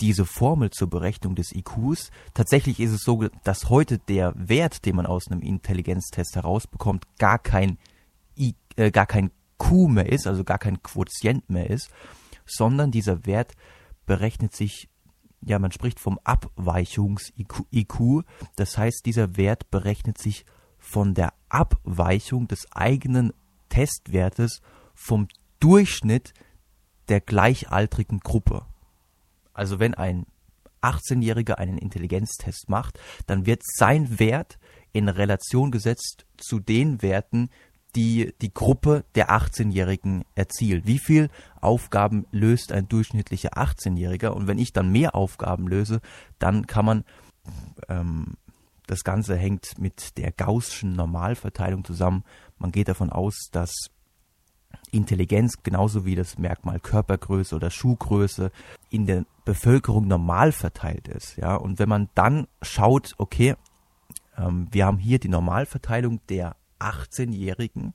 diese 0.00 0.24
Formel 0.24 0.70
zur 0.70 0.88
Berechnung 0.88 1.34
des 1.34 1.52
IQs. 1.52 2.10
Tatsächlich 2.34 2.80
ist 2.80 2.92
es 2.92 3.02
so, 3.02 3.24
dass 3.44 3.70
heute 3.70 3.98
der 3.98 4.32
Wert, 4.36 4.84
den 4.84 4.96
man 4.96 5.06
aus 5.06 5.30
einem 5.30 5.40
Intelligenztest 5.40 6.36
herausbekommt, 6.36 7.04
gar 7.18 7.38
kein, 7.38 7.78
I, 8.38 8.54
äh, 8.76 8.90
gar 8.90 9.06
kein 9.06 9.30
Q 9.58 9.88
mehr 9.88 10.10
ist, 10.10 10.26
also 10.26 10.44
gar 10.44 10.58
kein 10.58 10.82
Quotient 10.82 11.48
mehr 11.48 11.70
ist, 11.70 11.90
sondern 12.44 12.90
dieser 12.90 13.26
Wert 13.26 13.52
berechnet 14.04 14.54
sich 14.54 14.88
ja, 15.42 15.58
man 15.58 15.70
spricht 15.70 16.00
vom 16.00 16.18
Abweichungs-IQ. 16.24 18.24
Das 18.56 18.76
heißt, 18.76 19.06
dieser 19.06 19.36
Wert 19.36 19.70
berechnet 19.70 20.18
sich 20.18 20.44
von 20.78 21.14
der 21.14 21.32
Abweichung 21.48 22.48
des 22.48 22.66
eigenen 22.72 23.32
Testwertes 23.68 24.60
vom 24.94 25.28
Durchschnitt 25.60 26.32
der 27.08 27.20
gleichaltrigen 27.20 28.20
Gruppe. 28.20 28.66
Also 29.56 29.78
wenn 29.78 29.94
ein 29.94 30.26
18-Jähriger 30.82 31.54
einen 31.54 31.78
Intelligenztest 31.78 32.68
macht, 32.68 32.98
dann 33.26 33.46
wird 33.46 33.62
sein 33.64 34.18
Wert 34.18 34.58
in 34.92 35.08
Relation 35.08 35.70
gesetzt 35.70 36.26
zu 36.36 36.60
den 36.60 37.02
Werten, 37.02 37.50
die 37.94 38.34
die 38.42 38.52
Gruppe 38.52 39.04
der 39.14 39.30
18-Jährigen 39.30 40.24
erzielt. 40.34 40.86
Wie 40.86 40.98
viel 40.98 41.30
Aufgaben 41.60 42.26
löst 42.30 42.70
ein 42.70 42.88
durchschnittlicher 42.88 43.56
18-Jähriger? 43.56 44.28
Und 44.28 44.46
wenn 44.46 44.58
ich 44.58 44.72
dann 44.72 44.92
mehr 44.92 45.14
Aufgaben 45.14 45.66
löse, 45.66 46.00
dann 46.38 46.66
kann 46.66 46.84
man, 46.84 47.04
ähm, 47.88 48.34
das 48.86 49.02
Ganze 49.02 49.36
hängt 49.36 49.78
mit 49.78 50.16
der 50.18 50.30
Gaußschen 50.30 50.92
Normalverteilung 50.92 51.84
zusammen. 51.84 52.22
Man 52.58 52.70
geht 52.70 52.88
davon 52.88 53.10
aus, 53.10 53.48
dass 53.50 53.72
Intelligenz 54.88 55.62
genauso 55.62 56.04
wie 56.04 56.14
das 56.14 56.38
Merkmal 56.38 56.80
Körpergröße 56.80 57.54
oder 57.54 57.70
Schuhgröße 57.70 58.50
in 58.90 59.06
der 59.06 59.24
Bevölkerung 59.44 60.06
normal 60.06 60.52
verteilt 60.52 61.08
ist. 61.08 61.36
Ja, 61.36 61.56
und 61.56 61.78
wenn 61.78 61.88
man 61.88 62.08
dann 62.14 62.46
schaut, 62.62 63.14
okay, 63.18 63.56
ähm, 64.36 64.68
wir 64.70 64.86
haben 64.86 64.98
hier 64.98 65.18
die 65.18 65.28
Normalverteilung 65.28 66.20
der 66.28 66.56
18-Jährigen 66.78 67.94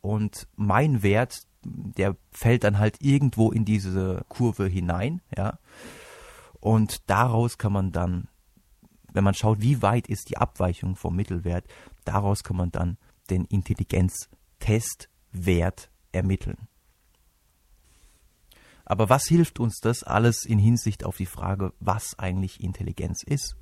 und 0.00 0.48
mein 0.56 1.02
Wert, 1.02 1.42
der 1.64 2.16
fällt 2.30 2.64
dann 2.64 2.78
halt 2.78 2.98
irgendwo 3.00 3.50
in 3.50 3.64
diese 3.64 4.24
Kurve 4.28 4.66
hinein, 4.66 5.22
ja. 5.36 5.58
Und 6.60 7.10
daraus 7.10 7.58
kann 7.58 7.72
man 7.72 7.90
dann, 7.92 8.28
wenn 9.12 9.24
man 9.24 9.34
schaut, 9.34 9.60
wie 9.60 9.82
weit 9.82 10.08
ist 10.08 10.30
die 10.30 10.38
Abweichung 10.38 10.96
vom 10.96 11.14
Mittelwert, 11.14 11.66
daraus 12.04 12.42
kann 12.42 12.56
man 12.56 12.72
dann 12.72 12.96
den 13.30 13.44
Intelligenztestwert 13.44 15.90
ermitteln. 16.16 16.68
Aber 18.84 19.08
was 19.08 19.26
hilft 19.26 19.58
uns 19.58 19.80
das 19.80 20.04
alles 20.04 20.44
in 20.44 20.58
Hinsicht 20.58 21.04
auf 21.04 21.16
die 21.16 21.26
Frage, 21.26 21.72
was 21.80 22.18
eigentlich 22.18 22.62
Intelligenz 22.62 23.22
ist? 23.24 23.56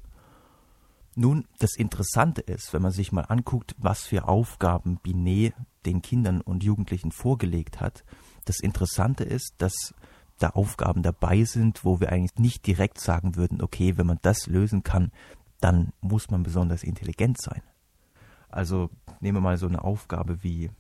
Nun, 1.16 1.46
das 1.58 1.76
Interessante 1.76 2.40
ist, 2.40 2.72
wenn 2.72 2.82
man 2.82 2.90
sich 2.90 3.12
mal 3.12 3.22
anguckt, 3.22 3.74
was 3.78 4.02
für 4.02 4.28
Aufgaben 4.28 4.98
Binet 4.98 5.54
den 5.86 6.02
Kindern 6.02 6.40
und 6.40 6.64
Jugendlichen 6.64 7.12
vorgelegt 7.12 7.80
hat, 7.80 8.04
das 8.44 8.60
Interessante 8.60 9.24
ist, 9.24 9.54
dass 9.58 9.94
da 10.38 10.50
Aufgaben 10.50 11.02
dabei 11.02 11.44
sind, 11.44 11.84
wo 11.84 12.00
wir 12.00 12.10
eigentlich 12.10 12.38
nicht 12.38 12.66
direkt 12.66 13.00
sagen 13.00 13.36
würden, 13.36 13.62
okay, 13.62 13.96
wenn 13.96 14.06
man 14.06 14.18
das 14.22 14.46
lösen 14.46 14.82
kann, 14.82 15.12
dann 15.60 15.92
muss 16.00 16.30
man 16.30 16.42
besonders 16.42 16.82
intelligent 16.82 17.40
sein. 17.40 17.62
Also 18.48 18.90
nehmen 19.20 19.38
wir 19.38 19.42
mal 19.42 19.56
so 19.56 19.66
eine 19.66 19.82
Aufgabe 19.82 20.42
wie 20.42 20.70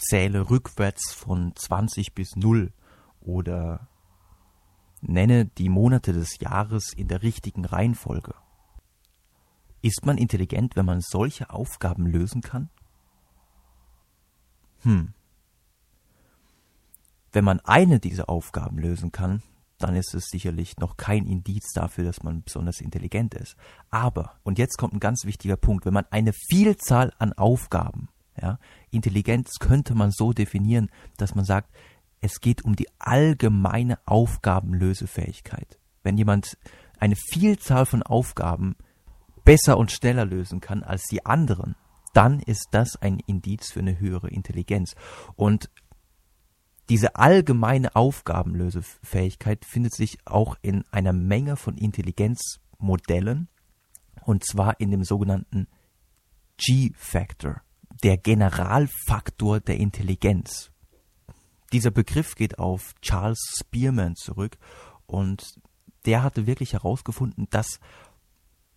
zähle 0.00 0.50
rückwärts 0.50 1.12
von 1.12 1.54
20 1.54 2.14
bis 2.14 2.36
0 2.36 2.72
oder 3.20 3.88
nenne 5.00 5.46
die 5.46 5.68
Monate 5.68 6.12
des 6.12 6.38
Jahres 6.40 6.92
in 6.92 7.08
der 7.08 7.22
richtigen 7.22 7.64
Reihenfolge. 7.64 8.34
Ist 9.82 10.04
man 10.04 10.18
intelligent, 10.18 10.76
wenn 10.76 10.84
man 10.84 11.00
solche 11.00 11.50
Aufgaben 11.50 12.06
lösen 12.06 12.42
kann? 12.42 12.68
Hm. 14.82 15.14
Wenn 17.32 17.44
man 17.44 17.60
eine 17.60 18.00
dieser 18.00 18.28
Aufgaben 18.28 18.78
lösen 18.78 19.12
kann, 19.12 19.42
dann 19.78 19.96
ist 19.96 20.14
es 20.14 20.26
sicherlich 20.26 20.76
noch 20.76 20.96
kein 20.96 21.26
Indiz 21.26 21.72
dafür, 21.72 22.04
dass 22.04 22.22
man 22.22 22.42
besonders 22.42 22.80
intelligent 22.80 23.34
ist. 23.34 23.56
Aber, 23.88 24.38
und 24.42 24.58
jetzt 24.58 24.76
kommt 24.76 24.94
ein 24.94 25.00
ganz 25.00 25.24
wichtiger 25.24 25.56
Punkt, 25.56 25.86
wenn 25.86 25.94
man 25.94 26.06
eine 26.10 26.32
Vielzahl 26.32 27.14
an 27.18 27.32
Aufgaben, 27.32 28.08
ja, 28.40 28.58
Intelligenz 28.90 29.58
könnte 29.58 29.94
man 29.94 30.10
so 30.10 30.32
definieren, 30.32 30.90
dass 31.16 31.34
man 31.34 31.44
sagt, 31.44 31.70
es 32.20 32.40
geht 32.40 32.64
um 32.64 32.76
die 32.76 32.88
allgemeine 32.98 33.98
Aufgabenlösefähigkeit. 34.06 35.78
Wenn 36.02 36.18
jemand 36.18 36.58
eine 36.98 37.16
Vielzahl 37.16 37.86
von 37.86 38.02
Aufgaben 38.02 38.76
besser 39.44 39.78
und 39.78 39.90
schneller 39.90 40.26
lösen 40.26 40.60
kann 40.60 40.82
als 40.82 41.04
die 41.04 41.24
anderen, 41.24 41.76
dann 42.12 42.40
ist 42.40 42.68
das 42.72 42.96
ein 42.96 43.20
Indiz 43.26 43.70
für 43.72 43.80
eine 43.80 43.98
höhere 43.98 44.28
Intelligenz. 44.28 44.94
Und 45.36 45.70
diese 46.88 47.16
allgemeine 47.16 47.94
Aufgabenlösefähigkeit 47.94 49.64
findet 49.64 49.94
sich 49.94 50.18
auch 50.24 50.56
in 50.60 50.84
einer 50.90 51.12
Menge 51.12 51.56
von 51.56 51.76
Intelligenzmodellen, 51.76 53.48
und 54.24 54.44
zwar 54.44 54.80
in 54.80 54.90
dem 54.90 55.04
sogenannten 55.04 55.68
G-Factor, 56.58 57.62
der 58.02 58.16
Generalfaktor 58.16 59.60
der 59.60 59.76
Intelligenz. 59.76 60.70
Dieser 61.72 61.90
Begriff 61.90 62.34
geht 62.34 62.58
auf 62.58 62.94
Charles 63.00 63.38
Spearman 63.58 64.16
zurück 64.16 64.58
und 65.06 65.60
der 66.06 66.22
hatte 66.22 66.46
wirklich 66.46 66.72
herausgefunden, 66.72 67.46
dass 67.50 67.78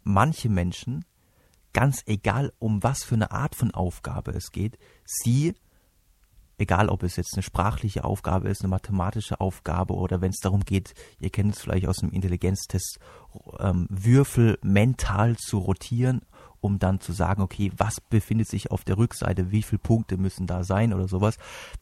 manche 0.04 0.50
Menschen, 0.50 1.06
ganz 1.72 2.04
egal 2.06 2.54
um 2.60 2.84
was 2.84 3.04
für 3.04 3.16
eine 3.16 3.32
Art 3.32 3.56
von 3.56 3.72
Aufgabe 3.72 4.32
es 4.32 4.52
geht, 4.52 4.78
sie, 5.06 5.54
egal 6.58 6.90
ob 6.90 7.04
es 7.04 7.16
jetzt 7.16 7.34
eine 7.36 7.44
sprachliche 7.44 8.04
Aufgabe 8.04 8.50
ist, 8.50 8.62
eine 8.62 8.70
mathematische 8.70 9.40
Aufgabe 9.40 9.94
oder 9.94 10.22
wenn 10.22 10.32
es 10.32 10.40
darum 10.40 10.62
geht, 10.62 10.94
ihr 11.20 11.30
kennt 11.30 11.56
es 11.56 11.62
vielleicht 11.62 11.88
aus 11.88 11.98
dem 11.98 12.12
Intelligenztest, 12.12 13.00
ähm, 13.60 13.88
Würfel 13.90 14.58
mental 14.62 15.36
zu 15.38 15.58
rotieren, 15.58 16.22
um 16.62 16.80
dann 16.80 17.02
zu 17.02 17.12
sagen, 17.12 17.42
okay, 17.42 17.72
was 17.76 18.00
befindet 18.00 18.48
sich 18.48 18.72
auf 18.72 18.84
der 18.84 18.98
Rückseite, 18.98 19.52
wie 19.52 19.64
viele 19.64 19.80
Punkte 19.80 20.18
müssen 20.18 20.48
da 20.48 20.64
sein 20.64 20.94
oder 20.94 21.08
sowas, 21.08 21.38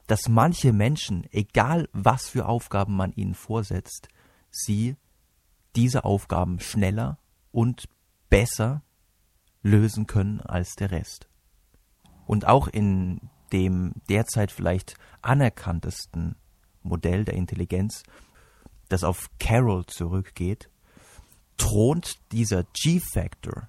dass 0.08 0.28
manche 0.28 0.74
Menschen, 0.74 1.28
egal 1.32 1.88
was 1.94 2.28
für 2.28 2.48
Aufgaben 2.48 2.96
man 2.96 3.12
ihnen 3.14 3.36
vorsetzt, 3.36 4.08
sie 4.50 4.96
diese 5.76 6.04
Aufgaben 6.04 6.60
schneller 6.60 7.20
und 7.52 7.86
besser 8.30 8.82
lösen 9.62 10.08
können 10.08 10.42
als 10.42 10.76
der 10.76 10.92
Rest. 10.92 11.28
Und 12.26 12.48
auch 12.48 12.68
in 12.68 13.30
dem 13.52 13.94
derzeit 14.10 14.52
vielleicht 14.52 14.96
anerkanntesten 15.22 16.36
Modell 16.84 17.26
der 17.26 17.36
Intelligenz, 17.36 18.04
das 18.90 19.04
auf 19.04 19.30
Carroll 19.40 19.86
zurückgeht, 19.86 20.70
thront 21.58 22.20
dieser 22.32 22.64
G-Factor, 22.74 23.68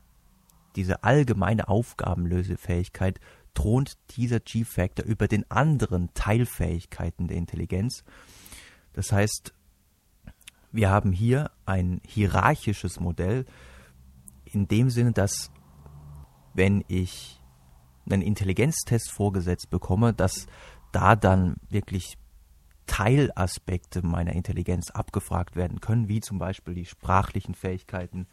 diese 0.77 1.05
allgemeine 1.05 1.69
Aufgabenlösefähigkeit, 1.69 3.21
thront 3.55 3.99
dieser 4.17 4.41
G-Factor 4.41 5.05
über 5.05 5.29
den 5.29 5.51
anderen 5.51 6.13
Teilfähigkeiten 6.15 7.29
der 7.29 7.37
Intelligenz. 7.37 8.03
Das 8.95 9.13
heißt, 9.13 9.53
wir 10.71 10.89
haben 10.89 11.13
hier 11.13 11.51
ein 11.67 12.01
hierarchisches 12.07 12.99
Modell, 12.99 13.45
in 14.45 14.69
dem 14.69 14.91
Sinne, 14.91 15.13
dass 15.13 15.51
wenn 16.55 16.85
ich 16.89 17.42
einen 18.09 18.23
Intelligenztest 18.23 19.11
vorgesetzt 19.11 19.71
bekomme, 19.71 20.13
dass 20.13 20.47
da 20.93 21.17
dann 21.17 21.57
wirklich 21.69 22.19
Teilaspekte 22.87 24.05
meiner 24.05 24.33
Intelligenz 24.33 24.91
abgefragt 24.91 25.57
werden 25.57 25.81
können, 25.81 26.09
wie 26.09 26.21
zum 26.21 26.39
Beispiel 26.39 26.75
die 26.75 26.85
sprachlichen 26.85 27.55
Fähigkeiten, 27.55 28.27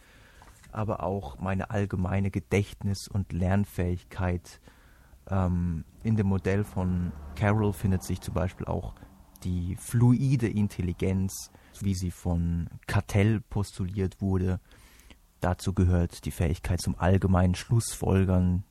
aber 0.72 1.04
auch 1.04 1.40
meine 1.40 1.70
allgemeine 1.70 2.32
Gedächtnis- 2.32 3.08
und 3.08 3.32
Lernfähigkeit. 3.32 4.60
Ähm, 5.30 5.86
in 6.04 6.16
dem 6.16 6.28
Modell 6.28 6.64
von 6.64 7.12
Carroll 7.36 7.74
findet 7.74 8.04
sich 8.04 8.22
zum 8.22 8.34
Beispiel 8.34 8.66
auch 8.66 8.96
die 9.44 9.76
fluide 9.78 10.48
Intelligenz, 10.48 11.52
wie 11.80 11.94
sie 11.94 12.12
von 12.12 12.70
Cattell 12.88 13.40
postuliert 13.40 14.20
wurde, 14.20 14.60
Dazu 15.40 15.74
gehört 15.74 16.26
die 16.26 16.32
Fähigkeit 16.32 16.82
zum 16.82 17.00
allgemeinen 17.00 17.56
Schlussfolgern, 17.56 18.64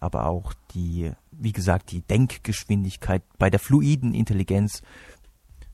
aber 0.00 0.26
auch 0.26 0.54
die, 0.74 1.12
wie 1.30 1.52
gesagt, 1.52 1.92
die 1.92 2.00
Denkgeschwindigkeit. 2.00 3.22
Bei 3.38 3.50
der 3.50 3.60
fluiden 3.60 4.14
Intelligenz, 4.14 4.82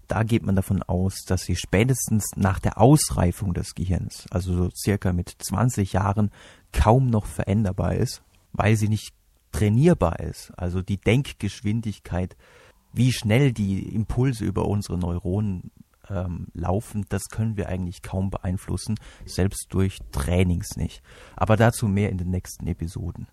da 0.08 0.24
geht 0.24 0.44
man 0.44 0.56
davon 0.56 0.82
aus, 0.82 1.24
dass 1.26 1.42
sie 1.42 1.56
spätestens 1.56 2.30
nach 2.36 2.58
der 2.58 2.78
Ausreifung 2.78 3.54
des 3.54 3.74
Gehirns, 3.74 4.26
also 4.30 4.54
so 4.54 4.70
circa 4.70 5.12
mit 5.12 5.34
20 5.38 5.92
Jahren, 5.92 6.30
kaum 6.72 7.08
noch 7.08 7.26
veränderbar 7.26 7.94
ist, 7.94 8.22
weil 8.52 8.76
sie 8.76 8.88
nicht 8.88 9.14
trainierbar 9.52 10.20
ist. 10.20 10.52
Also 10.56 10.82
die 10.82 10.98
Denkgeschwindigkeit, 10.98 12.36
wie 12.92 13.12
schnell 13.12 13.52
die 13.52 13.94
Impulse 13.94 14.44
über 14.44 14.66
unsere 14.66 14.98
Neuronen 14.98 15.70
ähm, 16.08 16.48
laufen, 16.52 17.06
das 17.08 17.28
können 17.28 17.56
wir 17.56 17.68
eigentlich 17.68 18.02
kaum 18.02 18.30
beeinflussen, 18.30 18.96
selbst 19.24 19.66
durch 19.70 19.98
Trainings 20.12 20.76
nicht. 20.76 21.02
Aber 21.36 21.56
dazu 21.56 21.88
mehr 21.88 22.10
in 22.10 22.18
den 22.18 22.30
nächsten 22.30 22.66
Episoden. 22.66 23.28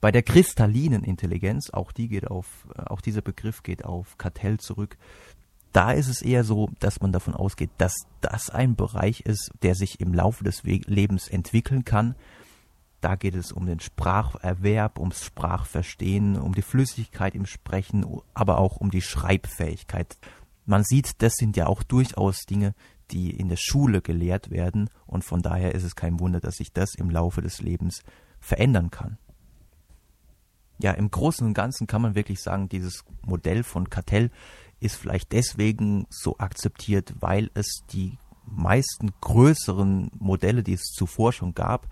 Bei 0.00 0.12
der 0.12 0.22
kristallinen 0.22 1.04
Intelligenz, 1.04 1.70
auch 1.70 1.92
die 1.92 2.08
geht 2.08 2.28
auf, 2.28 2.66
äh, 2.76 2.82
auch 2.82 3.00
dieser 3.00 3.22
Begriff 3.22 3.62
geht 3.62 3.84
auf 3.84 4.18
Kartell 4.18 4.58
zurück. 4.58 4.96
da 5.72 5.92
ist 5.92 6.08
es 6.08 6.20
eher 6.20 6.44
so, 6.44 6.68
dass 6.80 7.00
man 7.00 7.12
davon 7.12 7.34
ausgeht, 7.34 7.70
dass 7.78 7.94
das 8.20 8.50
ein 8.50 8.76
Bereich 8.76 9.20
ist, 9.20 9.50
der 9.62 9.74
sich 9.74 10.00
im 10.00 10.12
Laufe 10.12 10.44
des 10.44 10.62
Lebens 10.64 11.28
entwickeln 11.28 11.86
kann. 11.86 12.14
Da 13.00 13.16
geht 13.16 13.34
es 13.34 13.52
um 13.52 13.66
den 13.66 13.80
Spracherwerb, 13.80 14.98
ums 14.98 15.24
Sprachverstehen, 15.24 16.36
um 16.36 16.54
die 16.54 16.62
Flüssigkeit 16.62 17.34
im 17.34 17.46
Sprechen, 17.46 18.04
aber 18.34 18.58
auch 18.58 18.76
um 18.76 18.90
die 18.90 19.00
Schreibfähigkeit. 19.00 20.18
Man 20.66 20.84
sieht, 20.84 21.22
das 21.22 21.34
sind 21.34 21.56
ja 21.56 21.66
auch 21.66 21.82
durchaus 21.82 22.42
Dinge, 22.42 22.74
die 23.10 23.30
in 23.30 23.48
der 23.48 23.56
Schule 23.56 24.02
gelehrt 24.02 24.50
werden 24.50 24.88
und 25.06 25.24
von 25.24 25.42
daher 25.42 25.74
ist 25.74 25.82
es 25.84 25.96
kein 25.96 26.20
Wunder, 26.20 26.40
dass 26.40 26.56
sich 26.56 26.72
das 26.72 26.94
im 26.94 27.10
Laufe 27.10 27.42
des 27.42 27.60
Lebens 27.60 28.02
verändern 28.40 28.90
kann. 28.90 29.18
Ja, 30.82 30.92
im 30.92 31.10
Großen 31.10 31.46
und 31.46 31.54
Ganzen 31.54 31.86
kann 31.86 32.02
man 32.02 32.14
wirklich 32.14 32.40
sagen, 32.40 32.68
dieses 32.68 33.04
Modell 33.24 33.62
von 33.62 33.88
Kartell 33.88 34.30
ist 34.80 34.96
vielleicht 34.96 35.32
deswegen 35.32 36.06
so 36.10 36.38
akzeptiert, 36.38 37.14
weil 37.20 37.50
es 37.54 37.82
die 37.92 38.18
meisten 38.44 39.12
größeren 39.20 40.10
Modelle, 40.18 40.62
die 40.64 40.72
es 40.72 40.92
zuvor 40.92 41.32
schon 41.32 41.54
gab, 41.54 41.86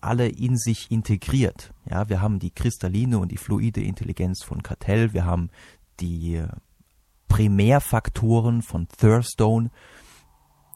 alle 0.00 0.28
in 0.28 0.56
sich 0.56 0.90
integriert. 0.90 1.72
Ja, 1.88 2.08
wir 2.08 2.20
haben 2.20 2.38
die 2.38 2.50
kristalline 2.50 3.18
und 3.18 3.30
die 3.30 3.36
fluide 3.36 3.82
Intelligenz 3.82 4.42
von 4.42 4.62
Kartell, 4.62 5.12
wir 5.12 5.24
haben 5.24 5.50
die 6.00 6.42
Primärfaktoren 7.28 8.62
von 8.62 8.88
Thurstone. 8.88 9.70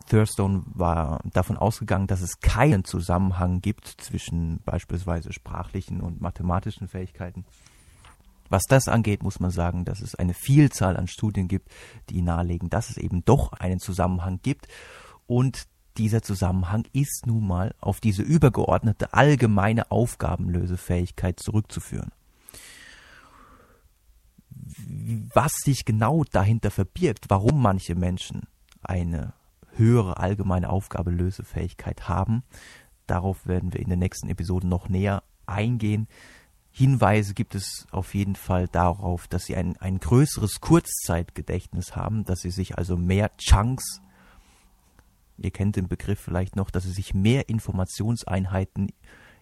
Thurstone 0.09 0.62
war 0.66 1.21
davon 1.33 1.57
ausgegangen, 1.57 2.07
dass 2.07 2.21
es 2.21 2.40
keinen 2.40 2.85
Zusammenhang 2.85 3.61
gibt 3.61 3.87
zwischen 3.87 4.61
beispielsweise 4.64 5.33
sprachlichen 5.33 6.01
und 6.01 6.21
mathematischen 6.21 6.88
Fähigkeiten. 6.88 7.44
Was 8.49 8.64
das 8.64 8.88
angeht, 8.88 9.23
muss 9.23 9.40
man 9.40 9.51
sagen, 9.51 9.85
dass 9.85 10.01
es 10.01 10.14
eine 10.14 10.35
Vielzahl 10.35 10.97
an 10.97 11.07
Studien 11.07 11.49
gibt, 11.49 11.71
die 12.09 12.23
nahelegen, 12.23 12.71
dass 12.71 12.90
es 12.90 12.97
eben 12.97 13.25
doch 13.25 13.53
einen 13.53 13.79
Zusammenhang 13.79 14.40
gibt. 14.42 14.68
Und 15.27 15.66
dieser 15.99 16.23
Zusammenhang 16.23 16.87
ist 16.92 17.27
nun 17.27 17.47
mal 17.47 17.75
auf 17.81 18.01
diese 18.01 18.23
übergeordnete 18.23 19.12
allgemeine 19.12 19.90
Aufgabenlösefähigkeit 19.90 21.38
zurückzuführen. 21.38 22.12
Was 25.35 25.53
sich 25.64 25.85
genau 25.85 26.25
dahinter 26.25 26.71
verbirgt, 26.71 27.27
warum 27.29 27.61
manche 27.61 27.94
Menschen 27.94 28.42
eine 28.83 29.35
höhere 29.78 30.18
allgemeine 30.18 30.70
Aufgabelösefähigkeit 30.70 32.08
haben, 32.08 32.42
darauf 33.06 33.46
werden 33.46 33.72
wir 33.72 33.80
in 33.80 33.88
den 33.88 33.98
nächsten 33.98 34.28
Episoden 34.28 34.68
noch 34.68 34.88
näher 34.88 35.22
eingehen. 35.46 36.08
Hinweise 36.70 37.34
gibt 37.34 37.54
es 37.54 37.86
auf 37.90 38.14
jeden 38.14 38.36
Fall 38.36 38.68
darauf, 38.68 39.26
dass 39.26 39.46
sie 39.46 39.56
ein, 39.56 39.76
ein 39.78 39.98
größeres 39.98 40.60
Kurzzeitgedächtnis 40.60 41.96
haben, 41.96 42.24
dass 42.24 42.40
sie 42.40 42.50
sich 42.50 42.78
also 42.78 42.96
mehr 42.96 43.36
Chunks, 43.38 44.00
ihr 45.38 45.50
kennt 45.50 45.76
den 45.76 45.88
Begriff 45.88 46.20
vielleicht 46.20 46.56
noch, 46.56 46.70
dass 46.70 46.84
sie 46.84 46.92
sich 46.92 47.14
mehr 47.14 47.48
Informationseinheiten 47.48 48.92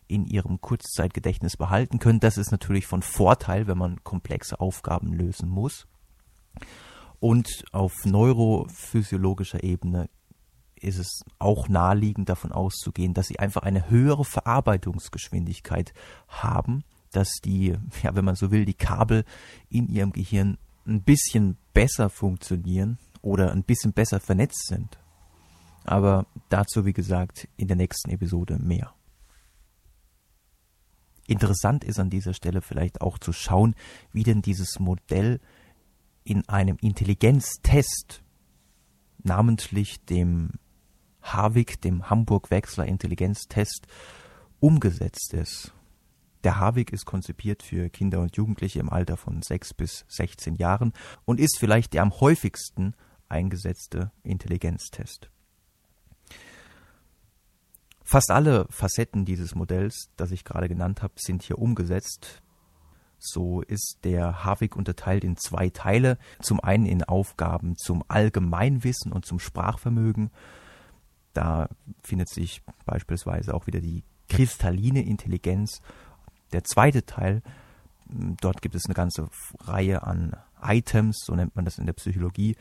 in 0.08 0.26
ihrem 0.26 0.60
Kurzzeitgedächtnis 0.60 1.56
behalten 1.56 1.98
können. 1.98 2.20
Das 2.20 2.38
ist 2.38 2.52
natürlich 2.52 2.86
von 2.86 3.02
Vorteil, 3.02 3.66
wenn 3.66 3.78
man 3.78 4.02
komplexe 4.04 4.60
Aufgaben 4.60 5.12
lösen 5.12 5.48
muss. 5.48 5.86
Und 7.18 7.64
auf 7.72 8.04
neurophysiologischer 8.04 9.64
Ebene 9.64 10.08
ist 10.80 10.98
es 10.98 11.22
auch 11.38 11.68
naheliegend 11.68 12.28
davon 12.28 12.52
auszugehen, 12.52 13.14
dass 13.14 13.28
sie 13.28 13.38
einfach 13.38 13.62
eine 13.62 13.88
höhere 13.90 14.24
Verarbeitungsgeschwindigkeit 14.24 15.92
haben 16.28 16.84
dass 17.16 17.40
die, 17.42 17.74
ja, 18.02 18.14
wenn 18.14 18.24
man 18.24 18.36
so 18.36 18.50
will, 18.50 18.66
die 18.66 18.74
Kabel 18.74 19.24
in 19.70 19.88
ihrem 19.88 20.12
Gehirn 20.12 20.58
ein 20.86 21.02
bisschen 21.02 21.56
besser 21.72 22.10
funktionieren 22.10 22.98
oder 23.22 23.52
ein 23.52 23.64
bisschen 23.64 23.92
besser 23.92 24.20
vernetzt 24.20 24.66
sind. 24.66 24.98
Aber 25.84 26.26
dazu, 26.50 26.84
wie 26.84 26.92
gesagt, 26.92 27.48
in 27.56 27.68
der 27.68 27.76
nächsten 27.76 28.10
Episode 28.10 28.58
mehr. 28.58 28.92
Interessant 31.26 31.84
ist 31.84 31.98
an 31.98 32.10
dieser 32.10 32.34
Stelle 32.34 32.60
vielleicht 32.60 33.00
auch 33.00 33.18
zu 33.18 33.32
schauen, 33.32 33.74
wie 34.12 34.22
denn 34.22 34.42
dieses 34.42 34.78
Modell 34.78 35.40
in 36.22 36.48
einem 36.48 36.76
Intelligenztest, 36.80 38.22
namentlich 39.22 40.04
dem 40.04 40.50
Harvik, 41.32 41.80
dem 41.80 42.08
Hamburg-Wechsler 42.08 42.86
Intelligenztest, 42.86 43.86
umgesetzt 44.60 45.34
ist. 45.34 45.72
Der 46.44 46.60
Havik 46.60 46.92
ist 46.92 47.06
konzipiert 47.06 47.62
für 47.62 47.90
Kinder 47.90 48.20
und 48.20 48.36
Jugendliche 48.36 48.78
im 48.78 48.88
Alter 48.88 49.16
von 49.16 49.42
6 49.42 49.74
bis 49.74 50.04
16 50.08 50.54
Jahren 50.54 50.92
und 51.24 51.40
ist 51.40 51.58
vielleicht 51.58 51.92
der 51.92 52.02
am 52.02 52.20
häufigsten 52.20 52.94
eingesetzte 53.28 54.12
Intelligenztest. 54.22 55.30
Fast 58.04 58.30
alle 58.30 58.68
Facetten 58.70 59.24
dieses 59.24 59.56
Modells, 59.56 60.10
das 60.16 60.30
ich 60.30 60.44
gerade 60.44 60.68
genannt 60.68 61.02
habe, 61.02 61.14
sind 61.16 61.42
hier 61.42 61.58
umgesetzt. 61.58 62.40
So 63.18 63.62
ist 63.62 63.98
der 64.04 64.44
Havik 64.44 64.76
unterteilt 64.76 65.24
in 65.24 65.36
zwei 65.36 65.70
Teile. 65.70 66.16
Zum 66.40 66.60
einen 66.60 66.86
in 66.86 67.02
Aufgaben 67.02 67.76
zum 67.76 68.04
Allgemeinwissen 68.06 69.10
und 69.10 69.26
zum 69.26 69.40
Sprachvermögen. 69.40 70.30
Da 71.36 71.68
findet 72.02 72.30
sich 72.30 72.62
beispielsweise 72.86 73.52
auch 73.52 73.66
wieder 73.66 73.80
die 73.80 74.04
kristalline 74.28 75.04
Intelligenz 75.04 75.82
der 76.52 76.64
zweite 76.64 77.04
Teil, 77.04 77.42
dort 78.08 78.62
gibt 78.62 78.74
es 78.74 78.86
eine 78.86 78.94
ganze 78.94 79.28
Reihe 79.60 80.02
an 80.04 80.34
Items, 80.62 81.18
so 81.26 81.34
nennt 81.34 81.54
man 81.54 81.66
das 81.66 81.76
in 81.76 81.84
der 81.84 81.92
Psychologie, 81.92 82.56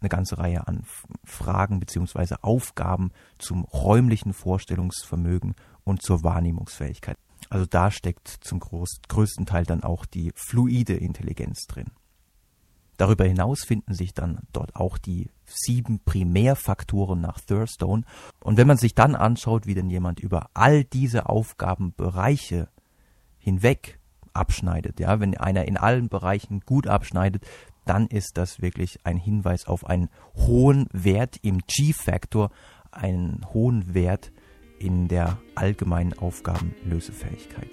eine 0.00 0.10
ganze 0.10 0.36
Reihe 0.36 0.68
an 0.68 0.84
Fragen 1.24 1.80
bzw. 1.80 2.36
Aufgaben 2.42 3.10
zum 3.38 3.64
räumlichen 3.64 4.34
Vorstellungsvermögen 4.34 5.54
und 5.84 6.02
zur 6.02 6.22
Wahrnehmungsfähigkeit. 6.22 7.16
Also 7.48 7.64
da 7.64 7.90
steckt 7.90 8.28
zum 8.28 8.60
größten 8.60 9.46
Teil 9.46 9.64
dann 9.64 9.82
auch 9.82 10.04
die 10.04 10.32
fluide 10.34 10.94
Intelligenz 10.94 11.66
drin. 11.66 11.90
Darüber 13.00 13.24
hinaus 13.24 13.64
finden 13.64 13.94
sich 13.94 14.12
dann 14.12 14.40
dort 14.52 14.76
auch 14.76 14.98
die 14.98 15.30
sieben 15.46 16.00
Primärfaktoren 16.00 17.18
nach 17.18 17.40
Thurstone. 17.40 18.02
Und 18.44 18.58
wenn 18.58 18.66
man 18.66 18.76
sich 18.76 18.94
dann 18.94 19.14
anschaut, 19.14 19.66
wie 19.66 19.72
denn 19.72 19.88
jemand 19.88 20.20
über 20.20 20.50
all 20.52 20.84
diese 20.84 21.30
Aufgabenbereiche 21.30 22.68
hinweg 23.38 23.98
abschneidet, 24.34 25.00
ja, 25.00 25.18
wenn 25.18 25.34
einer 25.34 25.64
in 25.64 25.78
allen 25.78 26.10
Bereichen 26.10 26.60
gut 26.60 26.86
abschneidet, 26.86 27.46
dann 27.86 28.06
ist 28.06 28.36
das 28.36 28.60
wirklich 28.60 28.98
ein 29.04 29.16
Hinweis 29.16 29.66
auf 29.66 29.86
einen 29.86 30.10
hohen 30.36 30.86
Wert 30.92 31.38
im 31.40 31.60
G-Faktor, 31.60 32.50
einen 32.92 33.46
hohen 33.54 33.94
Wert 33.94 34.30
in 34.78 35.08
der 35.08 35.38
allgemeinen 35.54 36.12
Aufgabenlösefähigkeit. 36.18 37.70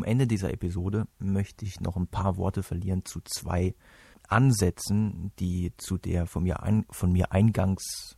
Zum 0.00 0.08
Ende 0.08 0.26
dieser 0.26 0.50
Episode 0.50 1.06
möchte 1.18 1.66
ich 1.66 1.78
noch 1.80 1.94
ein 1.94 2.06
paar 2.06 2.38
Worte 2.38 2.62
verlieren 2.62 3.04
zu 3.04 3.20
zwei 3.20 3.74
Ansätzen, 4.26 5.30
die 5.38 5.74
zu 5.76 5.98
der 5.98 6.26
von 6.26 6.42
mir, 6.42 6.62
ein, 6.62 6.86
von 6.88 7.12
mir 7.12 7.32
eingangs 7.32 8.16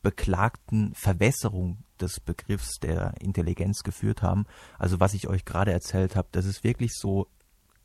beklagten 0.00 0.94
Verwässerung 0.94 1.78
des 1.98 2.20
Begriffs 2.20 2.78
der 2.78 3.14
Intelligenz 3.20 3.82
geführt 3.82 4.22
haben. 4.22 4.46
Also 4.78 5.00
was 5.00 5.12
ich 5.12 5.26
euch 5.26 5.44
gerade 5.44 5.72
erzählt 5.72 6.14
habe, 6.14 6.28
das 6.30 6.46
ist 6.46 6.62
wirklich 6.62 6.92
so, 6.94 7.26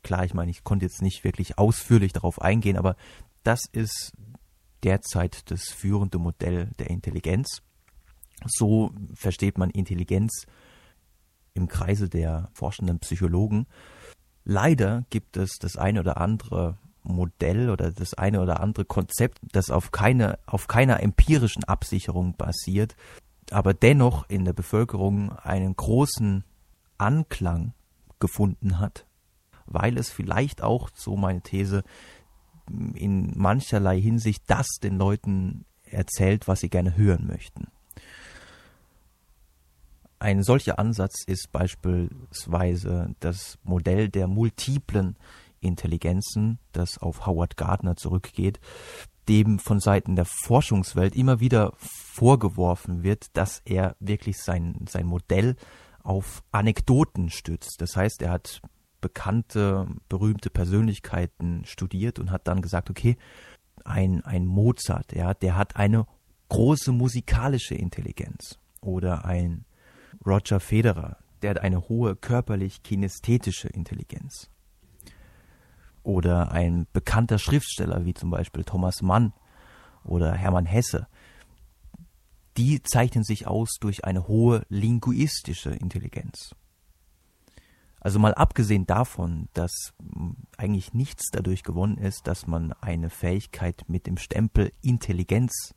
klar, 0.04 0.24
ich 0.24 0.32
meine, 0.32 0.52
ich 0.52 0.62
konnte 0.62 0.86
jetzt 0.86 1.02
nicht 1.02 1.24
wirklich 1.24 1.58
ausführlich 1.58 2.12
darauf 2.12 2.40
eingehen, 2.40 2.76
aber 2.76 2.94
das 3.42 3.62
ist 3.72 4.12
derzeit 4.84 5.50
das 5.50 5.70
führende 5.70 6.18
Modell 6.18 6.70
der 6.78 6.88
Intelligenz. 6.88 7.62
So 8.46 8.92
versteht 9.12 9.58
man 9.58 9.70
Intelligenz 9.70 10.46
im 11.54 11.68
Kreise 11.68 12.08
der 12.08 12.48
forschenden 12.52 12.98
Psychologen. 13.00 13.66
Leider 14.44 15.04
gibt 15.10 15.36
es 15.36 15.58
das 15.58 15.76
eine 15.76 16.00
oder 16.00 16.18
andere 16.18 16.78
Modell 17.02 17.70
oder 17.70 17.90
das 17.90 18.14
eine 18.14 18.40
oder 18.40 18.60
andere 18.60 18.84
Konzept, 18.84 19.38
das 19.52 19.70
auf 19.70 19.90
keine, 19.90 20.38
auf 20.46 20.68
keiner 20.68 21.02
empirischen 21.02 21.64
Absicherung 21.64 22.36
basiert, 22.36 22.96
aber 23.50 23.74
dennoch 23.74 24.28
in 24.28 24.44
der 24.44 24.52
Bevölkerung 24.52 25.32
einen 25.38 25.74
großen 25.74 26.44
Anklang 26.98 27.74
gefunden 28.18 28.78
hat, 28.78 29.06
weil 29.66 29.98
es 29.98 30.10
vielleicht 30.10 30.62
auch, 30.62 30.90
so 30.94 31.16
meine 31.16 31.40
These, 31.40 31.82
in 32.94 33.32
mancherlei 33.36 34.00
Hinsicht 34.00 34.44
das 34.46 34.66
den 34.82 34.98
Leuten 34.98 35.64
erzählt, 35.84 36.46
was 36.46 36.60
sie 36.60 36.68
gerne 36.68 36.96
hören 36.96 37.26
möchten. 37.26 37.68
Ein 40.22 40.42
solcher 40.42 40.78
Ansatz 40.78 41.24
ist 41.26 41.50
beispielsweise 41.50 43.14
das 43.20 43.58
Modell 43.62 44.10
der 44.10 44.28
multiplen 44.28 45.16
Intelligenzen, 45.60 46.58
das 46.72 46.98
auf 46.98 47.26
Howard 47.26 47.56
Gardner 47.56 47.96
zurückgeht, 47.96 48.60
dem 49.30 49.58
von 49.58 49.80
Seiten 49.80 50.16
der 50.16 50.26
Forschungswelt 50.26 51.16
immer 51.16 51.40
wieder 51.40 51.72
vorgeworfen 51.78 53.02
wird, 53.02 53.34
dass 53.34 53.62
er 53.64 53.96
wirklich 53.98 54.36
sein, 54.36 54.84
sein 54.90 55.06
Modell 55.06 55.56
auf 56.02 56.42
Anekdoten 56.52 57.30
stützt. 57.30 57.76
Das 57.78 57.96
heißt, 57.96 58.20
er 58.20 58.32
hat 58.32 58.60
bekannte, 59.00 59.86
berühmte 60.10 60.50
Persönlichkeiten 60.50 61.64
studiert 61.64 62.18
und 62.18 62.30
hat 62.30 62.46
dann 62.46 62.60
gesagt, 62.60 62.90
okay, 62.90 63.16
ein, 63.86 64.22
ein 64.26 64.44
Mozart, 64.44 65.14
ja, 65.14 65.32
der 65.32 65.56
hat 65.56 65.76
eine 65.76 66.06
große 66.50 66.92
musikalische 66.92 67.74
Intelligenz. 67.74 68.58
Oder 68.82 69.24
ein 69.24 69.64
Roger 70.26 70.60
Federer, 70.60 71.16
der 71.42 71.50
hat 71.50 71.60
eine 71.60 71.88
hohe 71.88 72.16
körperlich-kinästhetische 72.16 73.68
Intelligenz. 73.68 74.50
Oder 76.02 76.52
ein 76.52 76.86
bekannter 76.92 77.38
Schriftsteller 77.38 78.04
wie 78.04 78.14
zum 78.14 78.30
Beispiel 78.30 78.64
Thomas 78.64 79.02
Mann 79.02 79.32
oder 80.04 80.34
Hermann 80.34 80.66
Hesse, 80.66 81.06
die 82.56 82.82
zeichnen 82.82 83.24
sich 83.24 83.46
aus 83.46 83.76
durch 83.80 84.04
eine 84.04 84.28
hohe 84.28 84.64
linguistische 84.68 85.70
Intelligenz. 85.70 86.54
Also 88.00 88.18
mal 88.18 88.34
abgesehen 88.34 88.86
davon, 88.86 89.48
dass 89.52 89.92
eigentlich 90.56 90.94
nichts 90.94 91.30
dadurch 91.32 91.62
gewonnen 91.62 91.98
ist, 91.98 92.26
dass 92.26 92.46
man 92.46 92.72
eine 92.80 93.10
Fähigkeit 93.10 93.84
mit 93.88 94.06
dem 94.06 94.16
Stempel 94.16 94.72
Intelligenz 94.80 95.74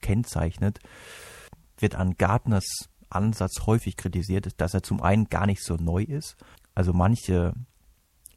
kennzeichnet, 0.00 0.78
wird 1.78 1.96
an 1.96 2.16
Gardners 2.16 2.88
Ansatz 3.14 3.66
häufig 3.66 3.96
kritisiert, 3.96 4.60
dass 4.60 4.74
er 4.74 4.82
zum 4.82 5.02
einen 5.02 5.28
gar 5.28 5.46
nicht 5.46 5.62
so 5.62 5.76
neu 5.76 6.02
ist. 6.02 6.36
Also 6.74 6.92
manche 6.92 7.54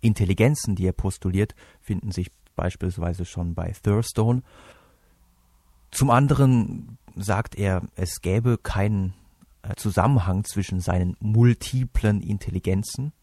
Intelligenzen, 0.02 0.76
die 0.76 0.86
er 0.86 0.94
postuliert, 0.94 1.56
finden 1.82 2.12
sich 2.12 2.32
beispielsweise 2.56 3.26
schon 3.26 3.56
bei 3.56 3.74
Thurstone. 3.84 4.42
Zum 5.92 6.10
anderen 6.10 6.98
sagt 7.16 7.56
er, 7.56 7.84
es 7.96 8.22
gäbe 8.22 8.58
keinen 8.58 9.14
äh, 9.64 9.76
Zusammenhang 9.76 10.44
zwischen 10.44 10.82
seinen 10.82 11.16
multiplen 11.20 12.22
Intelligenzen. 12.22 13.14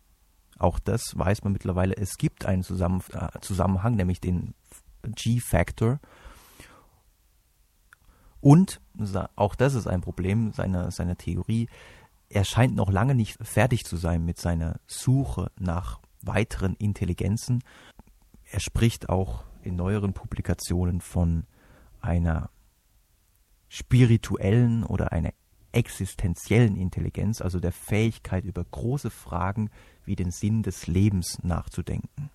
Auch 0.58 0.78
das 0.78 1.12
weiß 1.16 1.44
man 1.44 1.52
mittlerweile. 1.52 1.96
Es 1.96 2.16
gibt 2.16 2.46
einen 2.46 2.62
äh, 2.62 3.40
Zusammenhang, 3.40 3.96
nämlich 3.96 4.20
den 4.20 4.54
G-Factor. 5.02 6.00
Und, 8.44 8.82
auch 9.36 9.54
das 9.54 9.72
ist 9.72 9.86
ein 9.86 10.02
Problem 10.02 10.52
seiner, 10.52 10.90
seiner 10.90 11.16
Theorie, 11.16 11.66
er 12.28 12.44
scheint 12.44 12.76
noch 12.76 12.90
lange 12.90 13.14
nicht 13.14 13.38
fertig 13.40 13.86
zu 13.86 13.96
sein 13.96 14.22
mit 14.22 14.38
seiner 14.38 14.80
Suche 14.86 15.50
nach 15.58 15.98
weiteren 16.20 16.74
Intelligenzen. 16.74 17.64
Er 18.44 18.60
spricht 18.60 19.08
auch 19.08 19.44
in 19.62 19.76
neueren 19.76 20.12
Publikationen 20.12 21.00
von 21.00 21.46
einer 22.02 22.50
spirituellen 23.70 24.84
oder 24.84 25.12
einer 25.12 25.32
existenziellen 25.72 26.76
Intelligenz, 26.76 27.40
also 27.40 27.60
der 27.60 27.72
Fähigkeit, 27.72 28.44
über 28.44 28.62
große 28.62 29.08
Fragen 29.08 29.70
wie 30.04 30.16
den 30.16 30.30
Sinn 30.30 30.62
des 30.62 30.86
Lebens 30.86 31.38
nachzudenken. 31.42 32.28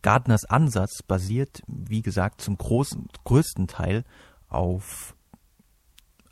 Gardners 0.00 0.46
Ansatz 0.46 1.02
basiert, 1.02 1.60
wie 1.66 2.00
gesagt, 2.00 2.40
zum 2.40 2.56
großen, 2.56 3.08
größten 3.24 3.66
Teil 3.66 4.04
auf 4.48 5.14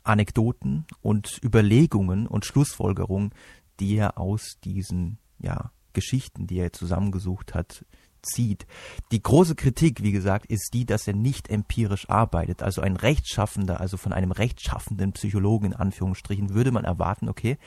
Anekdoten 0.03 0.85
und 1.01 1.39
Überlegungen 1.43 2.27
und 2.27 2.45
Schlussfolgerungen, 2.45 3.31
die 3.79 3.95
er 3.95 4.17
aus 4.17 4.57
diesen 4.63 5.19
ja, 5.39 5.71
Geschichten, 5.93 6.47
die 6.47 6.59
er 6.59 6.73
zusammengesucht 6.73 7.53
hat, 7.53 7.85
zieht. 8.21 8.65
Die 9.11 9.21
große 9.21 9.55
Kritik, 9.55 10.01
wie 10.03 10.11
gesagt, 10.11 10.47
ist 10.47 10.73
die, 10.73 10.85
dass 10.85 11.07
er 11.07 11.13
nicht 11.13 11.49
empirisch 11.49 12.09
arbeitet. 12.09 12.63
Also 12.63 12.81
ein 12.81 12.95
Rechtschaffender, 12.95 13.79
also 13.79 13.97
von 13.97 14.13
einem 14.13 14.31
rechtschaffenden 14.31 15.13
Psychologen 15.13 15.67
in 15.67 15.73
Anführungsstrichen, 15.73 16.53
würde 16.53 16.71
man 16.71 16.85
erwarten, 16.85 17.29
okay, 17.29 17.57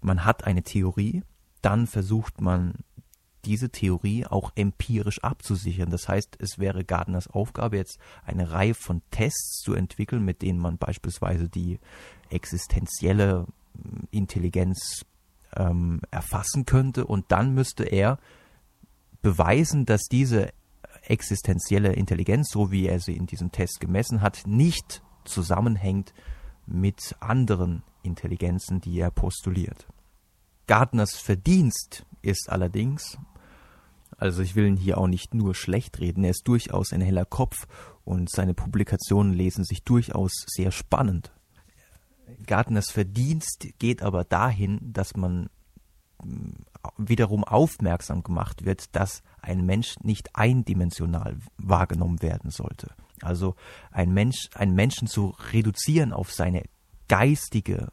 man 0.00 0.24
hat 0.24 0.44
eine 0.44 0.62
Theorie, 0.62 1.22
dann 1.62 1.86
versucht 1.86 2.40
man 2.40 2.74
diese 3.44 3.70
Theorie 3.70 4.26
auch 4.26 4.52
empirisch 4.54 5.22
abzusichern. 5.22 5.90
Das 5.90 6.08
heißt, 6.08 6.36
es 6.40 6.58
wäre 6.58 6.84
Gardners 6.84 7.28
Aufgabe, 7.28 7.76
jetzt 7.76 7.98
eine 8.24 8.50
Reihe 8.50 8.74
von 8.74 9.02
Tests 9.10 9.60
zu 9.62 9.74
entwickeln, 9.74 10.24
mit 10.24 10.42
denen 10.42 10.58
man 10.58 10.78
beispielsweise 10.78 11.48
die 11.48 11.78
existenzielle 12.30 13.46
Intelligenz 14.10 15.04
ähm, 15.56 16.00
erfassen 16.10 16.66
könnte 16.66 17.06
und 17.06 17.26
dann 17.28 17.54
müsste 17.54 17.84
er 17.84 18.18
beweisen, 19.22 19.86
dass 19.86 20.02
diese 20.04 20.52
existenzielle 21.02 21.92
Intelligenz, 21.92 22.50
so 22.50 22.70
wie 22.70 22.86
er 22.86 23.00
sie 23.00 23.16
in 23.16 23.26
diesem 23.26 23.52
Test 23.52 23.80
gemessen 23.80 24.20
hat, 24.20 24.42
nicht 24.46 25.02
zusammenhängt 25.24 26.12
mit 26.66 27.16
anderen 27.20 27.82
Intelligenzen, 28.02 28.80
die 28.80 28.98
er 28.98 29.10
postuliert. 29.10 29.86
Gardners 30.66 31.16
Verdienst 31.16 32.04
ist 32.22 32.50
allerdings, 32.50 33.18
also 34.16 34.42
ich 34.42 34.56
will 34.56 34.66
ihn 34.66 34.76
hier 34.76 34.98
auch 34.98 35.06
nicht 35.06 35.34
nur 35.34 35.54
schlecht 35.54 36.00
reden, 36.00 36.24
er 36.24 36.30
ist 36.30 36.46
durchaus 36.48 36.92
ein 36.92 37.00
heller 37.00 37.24
Kopf 37.24 37.66
und 38.04 38.30
seine 38.30 38.54
Publikationen 38.54 39.32
lesen 39.32 39.64
sich 39.64 39.84
durchaus 39.84 40.32
sehr 40.46 40.70
spannend. 40.70 41.32
Gardners 42.46 42.90
Verdienst 42.90 43.68
geht 43.78 44.02
aber 44.02 44.24
dahin, 44.24 44.78
dass 44.92 45.16
man 45.16 45.48
wiederum 46.96 47.44
aufmerksam 47.44 48.22
gemacht 48.22 48.64
wird, 48.64 48.94
dass 48.96 49.22
ein 49.40 49.64
Mensch 49.64 49.96
nicht 50.00 50.34
eindimensional 50.34 51.38
wahrgenommen 51.56 52.22
werden 52.22 52.50
sollte. 52.50 52.94
Also 53.22 53.54
ein 53.90 54.12
Mensch, 54.12 54.48
einen 54.54 54.74
Menschen 54.74 55.08
zu 55.08 55.34
reduzieren 55.52 56.12
auf 56.12 56.32
seine 56.32 56.64
geistige, 57.08 57.88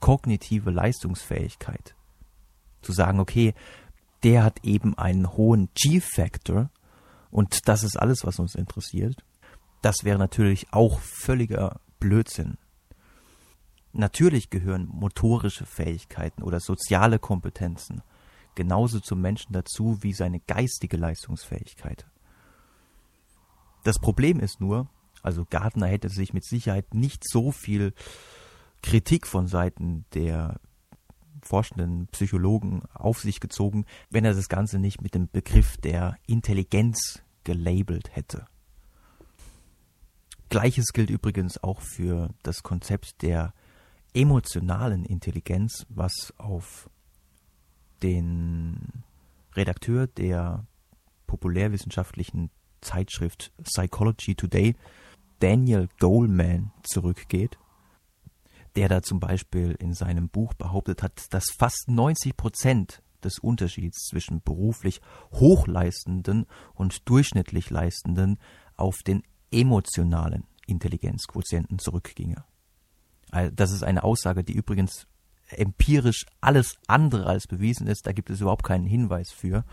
kognitive 0.00 0.70
Leistungsfähigkeit. 0.70 1.94
Zu 2.82 2.92
sagen, 2.92 3.20
okay, 3.20 3.54
der 4.22 4.44
hat 4.44 4.64
eben 4.64 4.96
einen 4.96 5.32
hohen 5.32 5.68
G-Factor 5.74 6.70
und 7.30 7.68
das 7.68 7.82
ist 7.82 7.96
alles, 7.96 8.24
was 8.24 8.38
uns 8.38 8.54
interessiert. 8.54 9.24
Das 9.82 10.04
wäre 10.04 10.18
natürlich 10.18 10.72
auch 10.72 11.00
völliger 11.00 11.80
Blödsinn. 11.98 12.58
Natürlich 13.92 14.50
gehören 14.50 14.86
motorische 14.86 15.66
Fähigkeiten 15.66 16.42
oder 16.42 16.60
soziale 16.60 17.18
Kompetenzen 17.18 18.02
genauso 18.54 19.00
zum 19.00 19.20
Menschen 19.20 19.52
dazu 19.52 20.02
wie 20.02 20.12
seine 20.12 20.40
geistige 20.40 20.96
Leistungsfähigkeit. 20.96 22.06
Das 23.84 23.98
Problem 23.98 24.40
ist 24.40 24.60
nur, 24.60 24.88
also 25.22 25.44
Gardner 25.48 25.86
hätte 25.86 26.08
sich 26.08 26.34
mit 26.34 26.44
Sicherheit 26.44 26.94
nicht 26.94 27.22
so 27.26 27.52
viel 27.52 27.94
Kritik 28.82 29.26
von 29.26 29.46
Seiten 29.46 30.04
der 30.14 30.60
forschenden 31.42 32.06
Psychologen 32.08 32.82
auf 32.92 33.20
sich 33.20 33.40
gezogen, 33.40 33.84
wenn 34.10 34.24
er 34.24 34.34
das 34.34 34.48
Ganze 34.48 34.78
nicht 34.78 35.02
mit 35.02 35.14
dem 35.14 35.28
Begriff 35.28 35.76
der 35.78 36.16
Intelligenz 36.26 37.22
gelabelt 37.44 38.14
hätte. 38.14 38.46
Gleiches 40.48 40.92
gilt 40.92 41.10
übrigens 41.10 41.62
auch 41.62 41.80
für 41.80 42.30
das 42.42 42.62
Konzept 42.62 43.22
der 43.22 43.54
emotionalen 44.14 45.04
Intelligenz, 45.04 45.86
was 45.88 46.34
auf 46.38 46.90
den 48.02 49.04
Redakteur 49.54 50.06
der 50.08 50.66
populärwissenschaftlichen 51.26 52.50
Zeitschrift 52.80 53.52
Psychology 53.62 54.34
Today, 54.34 54.74
Daniel 55.38 55.88
Goleman, 55.98 56.72
zurückgeht, 56.82 57.58
der 58.76 58.88
da 58.88 59.02
zum 59.02 59.20
Beispiel 59.20 59.76
in 59.78 59.94
seinem 59.94 60.28
Buch 60.28 60.54
behauptet 60.54 61.02
hat, 61.02 61.32
dass 61.32 61.50
fast 61.56 61.88
90 61.88 62.36
Prozent 62.36 63.02
des 63.22 63.38
Unterschieds 63.38 64.06
zwischen 64.08 64.42
beruflich 64.42 65.00
hochleistenden 65.32 66.46
und 66.74 67.08
durchschnittlich 67.08 67.70
leistenden 67.70 68.38
auf 68.76 69.02
den 69.02 69.22
emotionalen 69.50 70.44
Intelligenzquotienten 70.66 71.78
zurückginge. 71.78 72.44
Das 73.52 73.70
ist 73.70 73.84
eine 73.84 74.02
Aussage, 74.02 74.42
die 74.42 74.54
übrigens 74.54 75.06
empirisch 75.48 76.26
alles 76.40 76.76
andere 76.86 77.26
als 77.26 77.46
bewiesen 77.46 77.86
ist. 77.86 78.06
Da 78.06 78.12
gibt 78.12 78.30
es 78.30 78.40
überhaupt 78.40 78.64
keinen 78.64 78.86
Hinweis 78.86 79.30
für. 79.30 79.64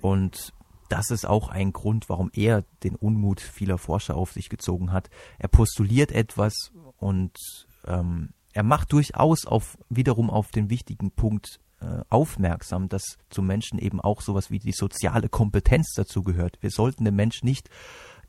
Und 0.00 0.52
das 0.88 1.10
ist 1.10 1.26
auch 1.26 1.48
ein 1.48 1.72
Grund, 1.72 2.08
warum 2.08 2.30
er 2.34 2.64
den 2.82 2.96
Unmut 2.96 3.40
vieler 3.40 3.78
Forscher 3.78 4.16
auf 4.16 4.32
sich 4.32 4.48
gezogen 4.48 4.92
hat. 4.92 5.08
Er 5.38 5.48
postuliert 5.48 6.12
etwas 6.12 6.72
und 6.98 7.36
ähm, 7.86 8.30
er 8.52 8.62
macht 8.62 8.92
durchaus 8.92 9.46
auf 9.46 9.78
wiederum 9.88 10.30
auf 10.30 10.50
den 10.50 10.70
wichtigen 10.70 11.10
Punkt 11.12 11.60
äh, 11.80 12.02
aufmerksam, 12.08 12.88
dass 12.88 13.16
zum 13.30 13.46
Menschen 13.46 13.78
eben 13.78 14.00
auch 14.00 14.20
sowas 14.20 14.50
wie 14.50 14.58
die 14.58 14.72
soziale 14.72 15.28
Kompetenz 15.28 15.92
dazu 15.94 16.22
gehört. 16.22 16.58
Wir 16.60 16.70
sollten 16.70 17.04
den 17.04 17.16
Mensch 17.16 17.42
nicht 17.42 17.70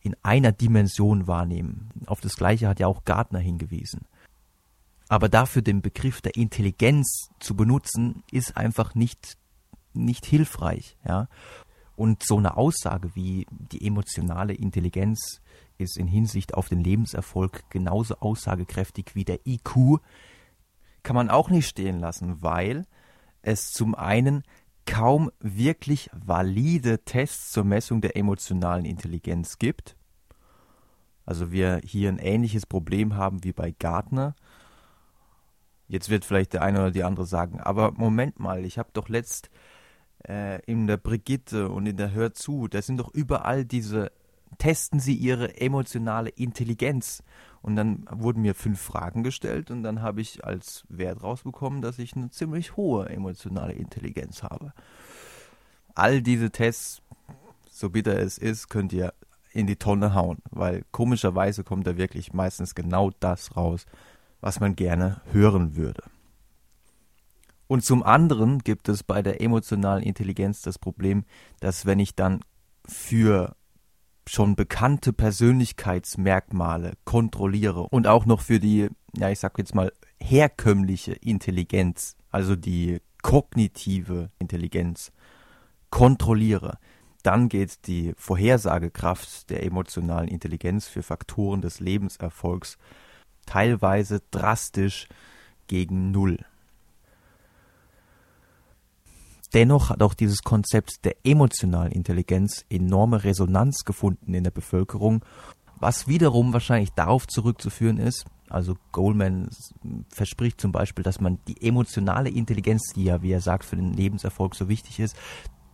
in 0.02 0.16
einer 0.24 0.52
Dimension 0.52 1.28
wahrnehmen. 1.28 1.90
Auf 2.06 2.22
das 2.22 2.36
Gleiche 2.36 2.68
hat 2.68 2.80
ja 2.80 2.88
auch 2.88 3.04
Gardner 3.06 3.40
hingewiesen. 3.40 4.08
Aber 5.10 5.28
dafür 5.28 5.62
den 5.62 5.82
Begriff 5.82 6.22
der 6.22 6.36
Intelligenz 6.36 7.30
zu 7.40 7.56
benutzen, 7.56 8.24
ist 8.32 8.56
einfach 8.56 8.96
nicht, 8.96 9.38
nicht 9.94 10.26
hilfreich, 10.26 10.98
ja. 11.06 11.28
Und 11.98 12.24
so 12.26 12.38
eine 12.38 12.56
Aussage 12.58 13.14
wie 13.14 13.46
die 13.50 13.86
emotionale 13.86 14.54
Intelligenz 14.54 15.42
ist 15.82 15.98
in 15.98 16.08
Hinsicht 16.08 16.54
auf 16.54 16.70
den 16.70 16.84
Lebenserfolg 16.84 17.70
genauso 17.70 18.16
aussagekräftig 18.16 19.16
wie 19.16 19.26
der 19.26 19.46
IQ, 19.46 20.00
kann 21.04 21.16
man 21.16 21.30
auch 21.30 21.50
nicht 21.50 21.68
stehen 21.68 22.00
lassen, 22.00 22.42
weil 22.42 22.86
es 23.42 23.74
zum 23.74 23.96
einen 23.96 24.44
kaum 24.86 25.32
wirklich 25.40 26.10
valide 26.14 27.00
Tests 27.04 27.52
zur 27.52 27.64
Messung 27.64 28.02
der 28.02 28.16
emotionalen 28.16 28.86
Intelligenz 28.86 29.58
gibt. 29.58 29.96
Also 31.26 31.52
wir 31.52 31.82
hier 31.84 32.10
ein 32.10 32.20
ähnliches 32.20 32.66
Problem 32.66 33.16
haben 33.16 33.44
wie 33.44 33.54
bei 33.54 33.72
Gartner. 33.72 34.36
Jetzt 35.88 36.10
wird 36.10 36.26
vielleicht 36.26 36.54
der 36.54 36.62
eine 36.62 36.80
oder 36.80 36.92
die 36.92 37.04
andere 37.04 37.26
sagen, 37.26 37.60
aber 37.60 37.92
Moment 37.92 38.40
mal, 38.40 38.66
ich 38.66 38.78
habe 38.78 38.90
doch 38.94 39.10
letzt 39.10 39.50
äh, 40.28 40.62
in 40.66 40.88
der 40.88 40.98
Brigitte 40.98 41.70
und 41.70 41.86
in 41.86 41.98
der 41.98 42.12
Hör 42.12 42.34
zu, 42.34 42.68
da 42.68 42.82
sind 42.82 42.98
doch 42.98 43.14
überall 43.14 43.66
diese, 43.66 44.12
testen 44.62 45.00
Sie 45.00 45.16
Ihre 45.16 45.60
emotionale 45.60 46.30
Intelligenz. 46.30 47.24
Und 47.64 47.76
dann 47.76 48.06
wurden 48.12 48.44
mir 48.44 48.54
fünf 48.54 48.80
Fragen 48.80 49.24
gestellt 49.24 49.72
und 49.72 49.82
dann 49.82 50.04
habe 50.04 50.22
ich 50.22 50.46
als 50.46 50.84
Wert 50.88 51.24
rausbekommen, 51.24 51.82
dass 51.82 51.98
ich 51.98 52.16
eine 52.16 52.30
ziemlich 52.30 52.76
hohe 52.76 53.10
emotionale 53.10 53.74
Intelligenz 53.74 54.44
habe. 54.44 54.74
All 55.96 56.22
diese 56.22 56.52
Tests, 56.52 57.02
so 57.72 57.90
bitter 57.90 58.20
es 58.20 58.38
ist, 58.38 58.70
könnt 58.70 58.94
ihr 58.94 59.16
in 59.52 59.66
die 59.66 59.78
Tonne 59.78 60.14
hauen, 60.14 60.38
weil 60.52 60.84
komischerweise 60.92 61.64
kommt 61.64 61.88
da 61.88 61.98
wirklich 61.98 62.32
meistens 62.32 62.76
genau 62.76 63.10
das 63.20 63.56
raus, 63.58 63.88
was 64.42 64.60
man 64.60 64.76
gerne 64.76 65.22
hören 65.32 65.76
würde. 65.76 66.04
Und 67.66 67.84
zum 67.84 68.04
anderen 68.04 68.60
gibt 68.60 68.90
es 68.90 69.02
bei 69.02 69.24
der 69.24 69.42
emotionalen 69.42 70.04
Intelligenz 70.04 70.62
das 70.62 70.78
Problem, 70.78 71.26
dass 71.60 71.88
wenn 71.88 72.00
ich 72.00 72.16
dann 72.16 72.42
für 72.88 73.56
schon 74.28 74.56
bekannte 74.56 75.14
Persönlichkeitsmerkmale 75.14 76.94
kontrolliere 77.06 77.88
und 77.90 78.08
auch 78.08 78.26
noch 78.26 78.42
für 78.42 78.60
die, 78.60 78.90
ja, 79.16 79.30
ich 79.30 79.40
sag 79.40 79.58
jetzt 79.58 79.76
mal, 79.76 79.92
herkömmliche 80.20 81.14
Intelligenz, 81.14 82.16
also 82.30 82.56
die 82.56 83.02
kognitive 83.22 84.30
Intelligenz, 84.40 85.12
kontrolliere, 85.90 86.78
dann 87.24 87.50
geht 87.50 87.88
die 87.88 88.14
Vorhersagekraft 88.18 89.50
der 89.50 89.64
emotionalen 89.64 90.28
Intelligenz 90.28 90.88
für 90.88 91.04
Faktoren 91.04 91.62
des 91.62 91.80
Lebenserfolgs 91.80 92.78
teilweise 93.46 94.22
drastisch 94.32 95.08
gegen 95.68 96.12
Null. 96.12 96.38
Dennoch 99.54 99.90
hat 99.90 100.02
auch 100.02 100.14
dieses 100.14 100.44
Konzept 100.44 101.04
der 101.04 101.16
emotionalen 101.24 101.92
Intelligenz 101.92 102.66
enorme 102.70 103.24
Resonanz 103.24 103.84
gefunden 103.84 104.34
in 104.34 104.44
der 104.44 104.52
Bevölkerung, 104.52 105.26
was 105.80 106.08
wiederum 106.08 106.54
wahrscheinlich 106.54 106.92
darauf 106.92 107.28
zurückzuführen 107.28 107.98
ist, 107.98 108.26
also 108.52 108.76
Goldman 108.92 109.50
verspricht 110.10 110.60
zum 110.60 110.72
Beispiel, 110.72 111.04
dass 111.04 111.22
man 111.22 111.40
die 111.48 111.66
emotionale 111.66 112.30
Intelligenz, 112.30 112.92
die 112.94 113.06
ja, 113.06 113.22
wie 113.22 113.32
er 113.32 113.40
sagt, 113.40 113.64
für 113.64 113.78
den 113.78 113.94
Lebenserfolg 113.94 114.56
so 114.56 114.68
wichtig 114.68 115.00
ist, 115.00 115.16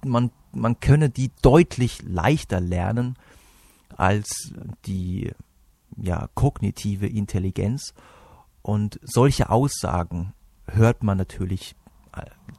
man, 0.06 0.32
man 0.52 0.80
könne 0.80 1.10
die 1.10 1.32
deutlich 1.42 2.04
leichter 2.04 2.60
lernen 2.60 3.18
als 3.96 4.54
die 4.86 5.32
ja, 5.98 6.30
kognitive 6.36 7.08
Intelligenz. 7.08 7.96
Und 8.62 9.00
solche 9.02 9.50
Aussagen 9.50 10.34
hört 10.68 11.02
man 11.02 11.18
natürlich 11.18 11.76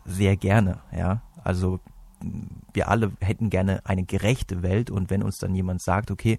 sehr 0.08 0.36
gerne, 0.36 0.80
ja. 0.92 1.22
Also 1.44 1.80
wir 2.72 2.88
alle 2.88 3.12
hätten 3.20 3.50
gerne 3.50 3.84
eine 3.86 4.04
gerechte 4.04 4.62
Welt 4.62 4.90
und 4.90 5.10
wenn 5.10 5.22
uns 5.22 5.38
dann 5.38 5.54
jemand 5.54 5.82
sagt, 5.82 6.10
okay, 6.10 6.38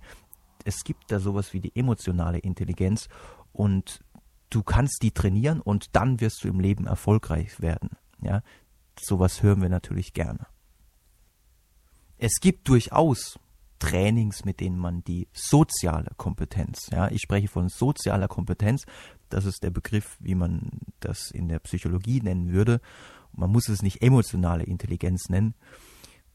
es 0.65 0.83
gibt 0.83 1.11
da 1.11 1.19
sowas 1.19 1.53
wie 1.53 1.61
die 1.61 1.75
emotionale 1.75 2.39
Intelligenz 2.39 3.07
und 3.53 4.03
du 4.49 4.61
kannst 4.61 5.01
die 5.03 5.11
trainieren 5.11 5.61
und 5.61 5.95
dann 5.95 6.19
wirst 6.19 6.43
du 6.43 6.47
im 6.49 6.59
Leben 6.59 6.85
erfolgreich 6.87 7.61
werden, 7.61 7.91
ja. 8.21 8.41
Sowas 8.99 9.41
hören 9.41 9.61
wir 9.61 9.69
natürlich 9.69 10.11
gerne. 10.11 10.45
Es 12.17 12.41
gibt 12.41 12.67
durchaus 12.67 13.39
Trainings, 13.79 14.43
mit 14.43 14.59
denen 14.59 14.77
man 14.77 15.05
die 15.05 15.29
soziale 15.31 16.11
Kompetenz, 16.17 16.89
ja, 16.91 17.09
ich 17.09 17.21
spreche 17.21 17.47
von 17.47 17.69
sozialer 17.69 18.27
Kompetenz, 18.27 18.85
das 19.29 19.45
ist 19.45 19.63
der 19.63 19.69
Begriff, 19.69 20.17
wie 20.19 20.35
man 20.35 20.81
das 20.99 21.31
in 21.31 21.47
der 21.47 21.59
Psychologie 21.59 22.19
nennen 22.19 22.51
würde 22.51 22.81
man 23.31 23.51
muss 23.51 23.69
es 23.69 23.81
nicht 23.81 24.01
emotionale 24.01 24.63
Intelligenz 24.63 25.29
nennen. 25.29 25.55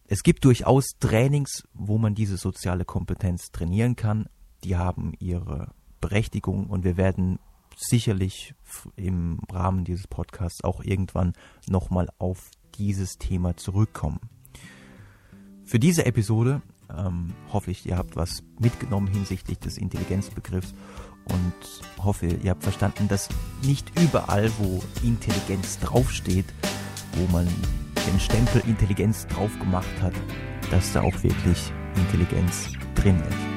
Es 0.07 0.23
gibt 0.23 0.45
durchaus 0.45 0.85
Trainings, 1.01 1.67
wo 1.73 1.99
man 1.99 2.15
diese 2.15 2.37
soziale 2.37 2.85
Kompetenz 2.85 3.51
trainieren 3.51 3.97
kann. 3.97 4.29
Die 4.63 4.77
haben 4.77 5.15
ihre 5.19 5.73
Berechtigung 6.01 6.67
und 6.67 6.85
wir 6.85 6.97
werden 6.97 7.39
sicherlich 7.77 8.55
im 8.97 9.41
Rahmen 9.51 9.85
dieses 9.85 10.07
Podcasts 10.07 10.63
auch 10.63 10.83
irgendwann 10.83 11.33
nochmal 11.69 12.09
auf 12.19 12.51
dieses 12.77 13.19
Thema 13.19 13.57
zurückkommen. 13.57 14.21
Für 15.65 15.79
diese 15.79 16.05
Episode 16.05 16.63
ähm, 16.95 17.33
hoffe 17.53 17.71
ich, 17.71 17.87
ihr 17.87 17.97
habt 17.97 18.17
was 18.17 18.43
mitgenommen 18.61 19.07
hinsichtlich 19.07 19.59
des 19.59 19.79
Intelligenzbegriffs 19.79 20.75
und 21.25 22.05
hoffe, 22.05 22.27
ihr 22.27 22.51
habt 22.51 22.63
verstanden, 22.63 23.09
dass 23.09 23.29
nicht 23.63 23.99
überall, 23.99 24.51
wo 24.59 24.83
Intelligenz 25.03 25.79
draufsteht, 25.79 26.47
wo 27.17 27.33
man 27.33 27.47
den 28.07 28.21
Stempel 28.21 28.63
Intelligenz 28.67 29.27
drauf 29.27 29.51
gemacht 29.59 30.03
hat, 30.03 30.15
dass 30.71 30.93
da 30.93 31.03
auch 31.03 31.23
wirklich 31.23 31.73
Intelligenz 31.97 32.73
drin 32.95 33.17
ist. 33.29 33.54